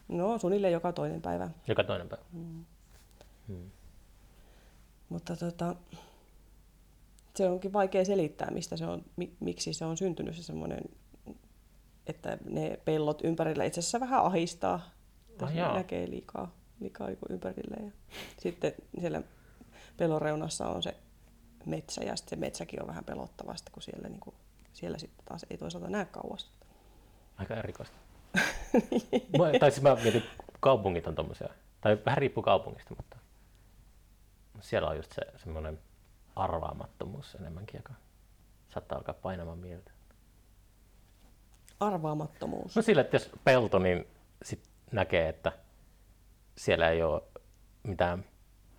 [0.07, 1.49] No, suunnilleen joka toinen päivä.
[1.67, 2.23] Joka toinen päivä.
[2.31, 2.65] Mm.
[3.47, 3.71] Hmm.
[5.09, 5.75] Mutta tota,
[7.35, 9.05] se onkin vaikea selittää, mistä se on,
[9.39, 10.81] miksi se on syntynyt se semmoinen,
[12.07, 14.89] että ne pellot ympärillä itse asiassa vähän ahistaa.
[15.41, 17.75] Ah, näkee liikaa, liikaa niin ympärille.
[17.85, 17.91] Ja
[18.37, 19.21] sitten siellä
[19.97, 20.95] pellon reunassa on se
[21.65, 24.35] metsä ja sitten se metsäkin on vähän pelottavasti, kun siellä, niin kuin,
[24.73, 26.51] siellä sitten taas ei toisaalta näe kauas.
[27.37, 27.97] Aika erikoista.
[29.59, 30.23] tai siis mä mietin,
[30.59, 31.49] kaupungit on tommosia.
[31.81, 33.17] Tai vähän riippuu kaupungista, mutta
[34.59, 35.79] siellä on just se semmoinen
[36.35, 37.93] arvaamattomuus enemmänkin, joka
[38.73, 39.91] saattaa alkaa painamaan mieltä.
[41.88, 42.75] Arvaamattomuus?
[42.75, 44.07] No sillä, että jos pelto, niin
[44.43, 44.59] sit
[44.91, 45.51] näkee, että
[46.57, 47.21] siellä ei ole
[47.84, 48.25] mitään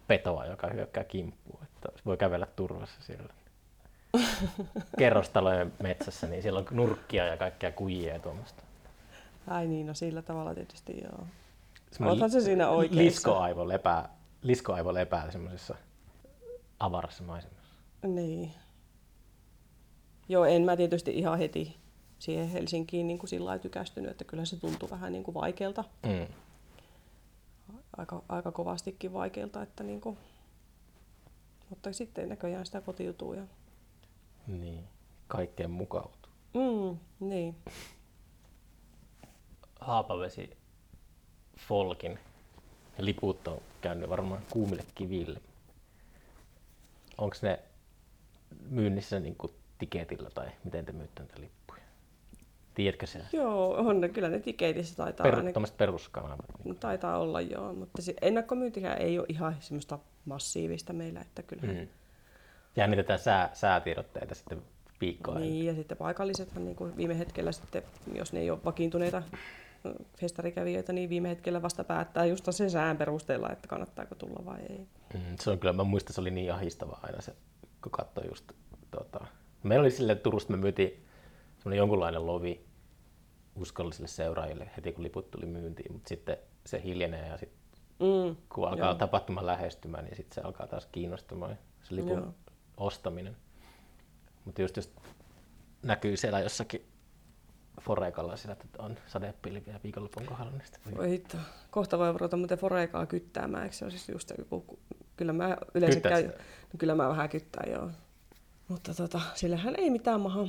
[0.06, 1.62] petoa, joka hyökkää kimppuun.
[1.62, 3.34] Että voi kävellä turvassa siellä.
[4.98, 8.62] Kerrostalojen metsässä, niin siellä on nurkkia ja kaikkea kujia ja tuommoista.
[9.46, 11.26] Ai niin, no sillä tavalla tietysti joo.
[12.00, 13.02] Olethan se siinä oikeassa.
[13.02, 14.08] Liskoaivo lepää,
[14.42, 15.74] liskoaivo lepää semmoisessa
[16.80, 17.74] avarassa maisemassa.
[18.06, 18.52] Niin.
[20.28, 21.76] Joo, en mä tietysti ihan heti
[22.18, 25.84] siihen Helsinkiin niin kuin sillä lailla tykästynyt, että kyllä se tuntui vähän niin kuin vaikealta.
[26.02, 26.26] Mm.
[27.96, 30.18] Aika, aika kovastikin vaikealta, että niin kuin,
[31.70, 33.34] mutta sitten näköjään sitä kotiutuu.
[33.34, 33.42] Ja...
[34.46, 34.84] Niin,
[35.28, 36.32] kaikkeen mukautuu.
[36.54, 36.98] Mm,
[37.28, 37.56] niin.
[39.80, 40.56] Haapavesi
[41.56, 42.18] Folkin
[42.98, 45.40] liput on käynyt varmaan kuumille kiville.
[47.18, 47.58] Onko ne
[48.70, 51.63] myynnissä niin kuin tiketillä tai miten te myytte näitä lippuja?
[52.74, 53.20] Tiedätkö se?
[53.32, 55.66] Joo, on ne, kyllä ne tiketissä taitaa per, ainakin...
[55.76, 56.44] peruskanavat.
[56.64, 61.72] No, taitaa olla joo, mutta se ennakkomyyntikään ei ole ihan semmoista massiivista meillä, että kyllä.
[61.72, 61.88] Mm.
[62.76, 64.62] Jännitetään sää, säätiedotteita sitten
[65.00, 65.38] viikkoa.
[65.38, 67.82] Niin, ja sitten paikallisethan niin kuin viime hetkellä sitten,
[68.14, 69.22] jos ne ei ole vakiintuneita
[70.20, 74.86] festarikävijöitä, niin viime hetkellä vasta päättää just sen sään perusteella, että kannattaako tulla vai ei.
[75.14, 77.34] Mm, se on kyllä, mä muistan, se oli niin ahistava aina se,
[77.82, 78.52] kun katsoi just,
[78.90, 79.26] tota,
[79.62, 81.04] meillä oli silleen Turusta, me myytiin
[81.64, 82.66] semmoinen jonkunlainen lovi
[83.56, 86.36] uskollisille seuraajille heti kun liput tuli myyntiin, mutta sitten
[86.66, 87.64] se hiljenee ja sitten
[88.00, 88.36] Mm.
[88.48, 88.94] kun alkaa Joo.
[88.94, 92.34] tapahtuma lähestymään, niin sitten se alkaa taas kiinnostamaan se lipun Joo.
[92.76, 93.36] ostaminen.
[94.44, 94.92] Mutta just jos
[95.82, 96.86] näkyy siellä jossakin
[97.80, 101.36] Forekalla sillä, että on sadepilviä viikonlopun kohdalla, niin sitten voi hitto.
[101.70, 104.78] Kohta voi ruveta muuten foreikaa kyttäämään, eikö se ole siis just joku,
[105.16, 106.40] kyllä mä yleensä Kyttäätkö käyn,
[106.72, 107.90] no kyllä mä vähän kyttään joo.
[108.68, 110.48] Mutta tota, sillähän ei mitään maha.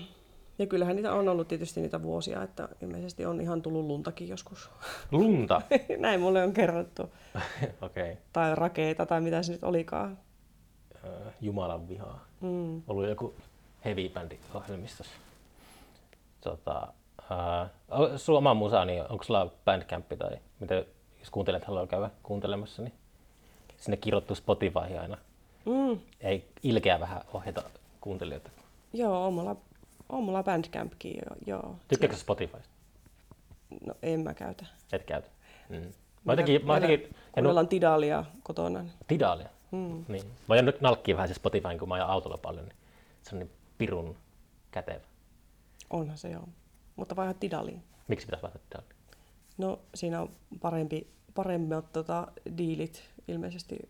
[0.57, 4.69] Ja kyllähän niitä on ollut tietysti niitä vuosia, että ilmeisesti on ihan tullut luntakin joskus.
[5.11, 5.61] Lunta!
[5.97, 7.01] Näin mulle on kerrottu.
[7.81, 8.11] Okei.
[8.11, 8.15] Okay.
[8.33, 10.17] Tai rakeita tai mitä se nyt olikaan.
[11.41, 12.25] Jumalan vihaa.
[12.41, 12.81] Mm.
[12.87, 13.33] Ollut joku
[13.85, 15.13] heavy bändi ohjelmistossa.
[16.41, 16.87] Tota,
[17.29, 17.69] ää,
[18.17, 20.85] sulla oma musa, niin onko sulla Bandcamp tai mitä,
[21.19, 22.93] jos kuuntelet haluaa käydä kuuntelemassa, niin
[23.77, 25.17] sinne kirjoittuu Spotify aina.
[25.65, 25.99] Mm.
[26.21, 27.63] Ei ilkeä vähän ohjata
[28.01, 28.49] kuuntelijoita.
[28.93, 29.55] Joo, on mulla,
[30.09, 31.75] on mulla Bandcampkin jo, joo.
[31.87, 32.69] Tykkääkö Spotifysta?
[33.87, 34.65] No en mä käytä.
[34.93, 35.27] Et käytä.
[35.69, 35.75] Mm.
[36.25, 38.81] Mä jotenkin, mä jotenkin, ja no, Kuunnellaan Tidalia kotona.
[38.81, 39.49] niin- Tidaalia.
[39.71, 40.05] Mm.
[40.07, 40.23] Niin.
[40.47, 42.75] Mä oon nyt nalkkiin vähän se Spotifyn, kun mä ajan autolla paljon, niin
[43.23, 44.15] se on niin pirun
[44.71, 44.99] kätevä.
[45.89, 46.47] Onhan se joo.
[46.95, 47.83] Mutta vaihda Tidaliin.
[48.07, 48.95] Miksi pitäisi vaihtaa Tidaalia?
[49.57, 50.29] No siinä on
[50.61, 52.27] parempi, paremmat tota,
[52.57, 53.89] diilit ilmeisesti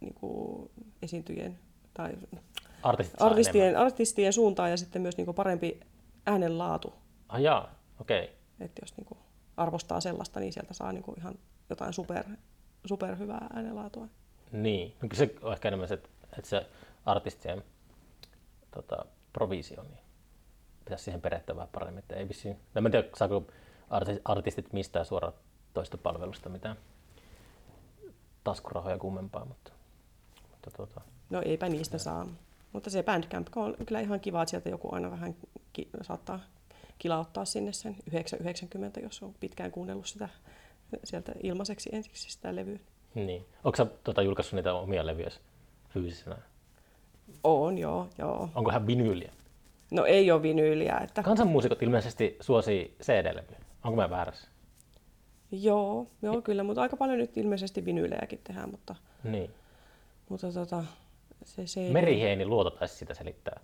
[0.00, 0.70] niin kuin
[1.02, 1.58] esiintyjien
[1.94, 2.12] tai
[2.84, 5.80] Artistit artistien, artistien suuntaan ja sitten myös niin parempi
[6.26, 6.94] äänenlaatu.
[7.28, 8.24] Ah jaa, okei.
[8.24, 8.36] Okay.
[8.60, 9.18] Että jos niin
[9.56, 11.34] arvostaa sellaista, niin sieltä saa niin ihan
[11.70, 12.24] jotain super,
[12.84, 14.08] superhyvää äänenlaatua.
[14.52, 16.08] Niin, no kyllä se on ehkä enemmän se, että
[16.38, 16.66] että se
[17.06, 17.64] artistien
[18.70, 19.98] tota, provisio, niin
[20.84, 21.98] pitäisi siihen perehtyä vähän paremmin.
[21.98, 23.46] Että ei vissiin, no mä en tiedä, saako
[23.90, 25.34] arti- artistit mistään suoraan
[25.74, 26.76] toista palvelusta mitään
[28.44, 29.72] taskurahoja kummempaa, mutta,
[30.50, 32.26] mutta tota, No eipä niistä saa.
[32.74, 35.34] Mutta se Bandcamp on kyllä ihan kiva, että sieltä joku aina vähän
[35.72, 36.40] ki- saattaa
[36.98, 40.28] kilauttaa sinne sen 990, jos on pitkään kuunnellut sitä
[41.04, 42.78] sieltä ilmaiseksi ensiksi sitä levyä.
[43.14, 43.44] niin.
[43.64, 45.30] Onko sä tota, julkaissut niitä omia levyjä
[45.88, 46.36] fyysisenä?
[47.44, 48.48] On, joo, joo.
[48.54, 49.32] Onkohan vinyyliä?
[49.90, 53.58] No ei ole vinyyliä, että Kansanmuusikot ilmeisesti suosii CD-levyä.
[53.84, 54.48] Onko mä väärässä?
[55.52, 58.94] joo, joo kyllä, mutta aika paljon nyt ilmeisesti vinyylejäkin tehdään, mutta,
[59.24, 59.50] Niin.
[60.28, 60.84] mutta tota,
[61.44, 61.92] se CD...
[61.92, 63.60] Meriheini Luoto taisi sitä selittää.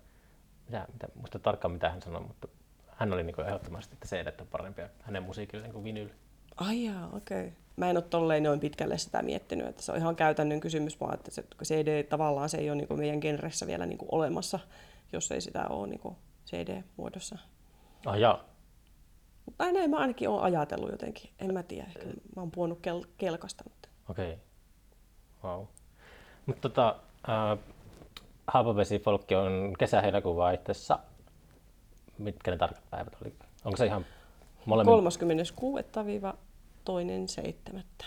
[0.65, 2.47] Mitä, mitä, muista tarkkaan mitä hän sanoi, mutta
[2.87, 6.09] hän oli niin ehdottomasti, että CD on parempia hänen musiikilleen kuin vinyl.
[6.57, 7.39] Ai jaa, okei.
[7.39, 7.51] Okay.
[7.75, 11.13] Mä en ole tolleen noin pitkälle sitä miettinyt, että se on ihan käytännön kysymys vaan,
[11.13, 14.59] että se CD tavallaan se ei ole niin meidän genressä vielä niin olemassa,
[15.13, 16.15] jos ei sitä ole niin
[16.45, 17.37] CD-muodossa.
[18.05, 18.45] Ah jaa,
[19.57, 22.05] Tai näin mä ainakin olen ajatellut jotenkin, en mä tiedä, ehkä
[22.35, 23.63] mä oon puhunut kel- kelkasta.
[23.63, 23.89] Mutta...
[24.09, 24.33] okei.
[24.33, 24.39] Okay.
[25.43, 25.65] Wow.
[26.45, 26.99] Mutta tota,
[27.29, 27.59] äh,
[28.47, 30.99] Haapavesi Folkki on kesä-heinäkuun vaihteessa.
[32.17, 33.33] Mitkä ne tarkat päivät oli?
[33.65, 34.05] Onko se ihan
[34.65, 34.93] molemmin?
[38.01, 38.05] 36-2.7.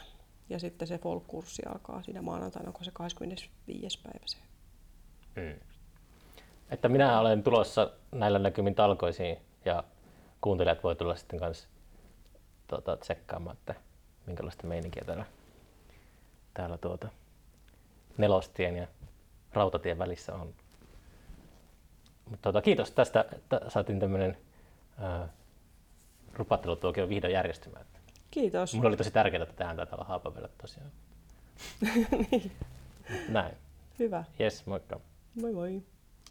[0.48, 4.00] Ja sitten se folk-kurssi alkaa siinä maanantaina, onko se 25.
[4.02, 4.36] päivä se.
[5.36, 5.60] Mm.
[6.70, 9.84] Että minä olen tulossa näillä näkymin talkoisiin ja
[10.40, 11.68] kuuntelijat voi tulla sitten kanssa
[12.66, 13.74] tota, tsekkaamaan, että
[14.26, 15.24] minkälaista meininkiä täällä,
[16.54, 17.08] täällä tuota,
[18.16, 18.86] nelostien ja
[19.52, 20.54] rautatien välissä on.
[22.30, 24.36] Mutta tota, kiitos tästä, että saatiin tämmöinen
[26.32, 27.86] rupattelutuokio vihdoin järjestymään.
[28.30, 28.74] Kiitos.
[28.74, 30.90] Mulla oli tosi tärkeää, että tähän taitaa olla tosiaan.
[33.28, 33.56] Näin.
[33.98, 34.24] Hyvä.
[34.40, 35.00] Yes, moikka.
[35.40, 35.82] Moi moi.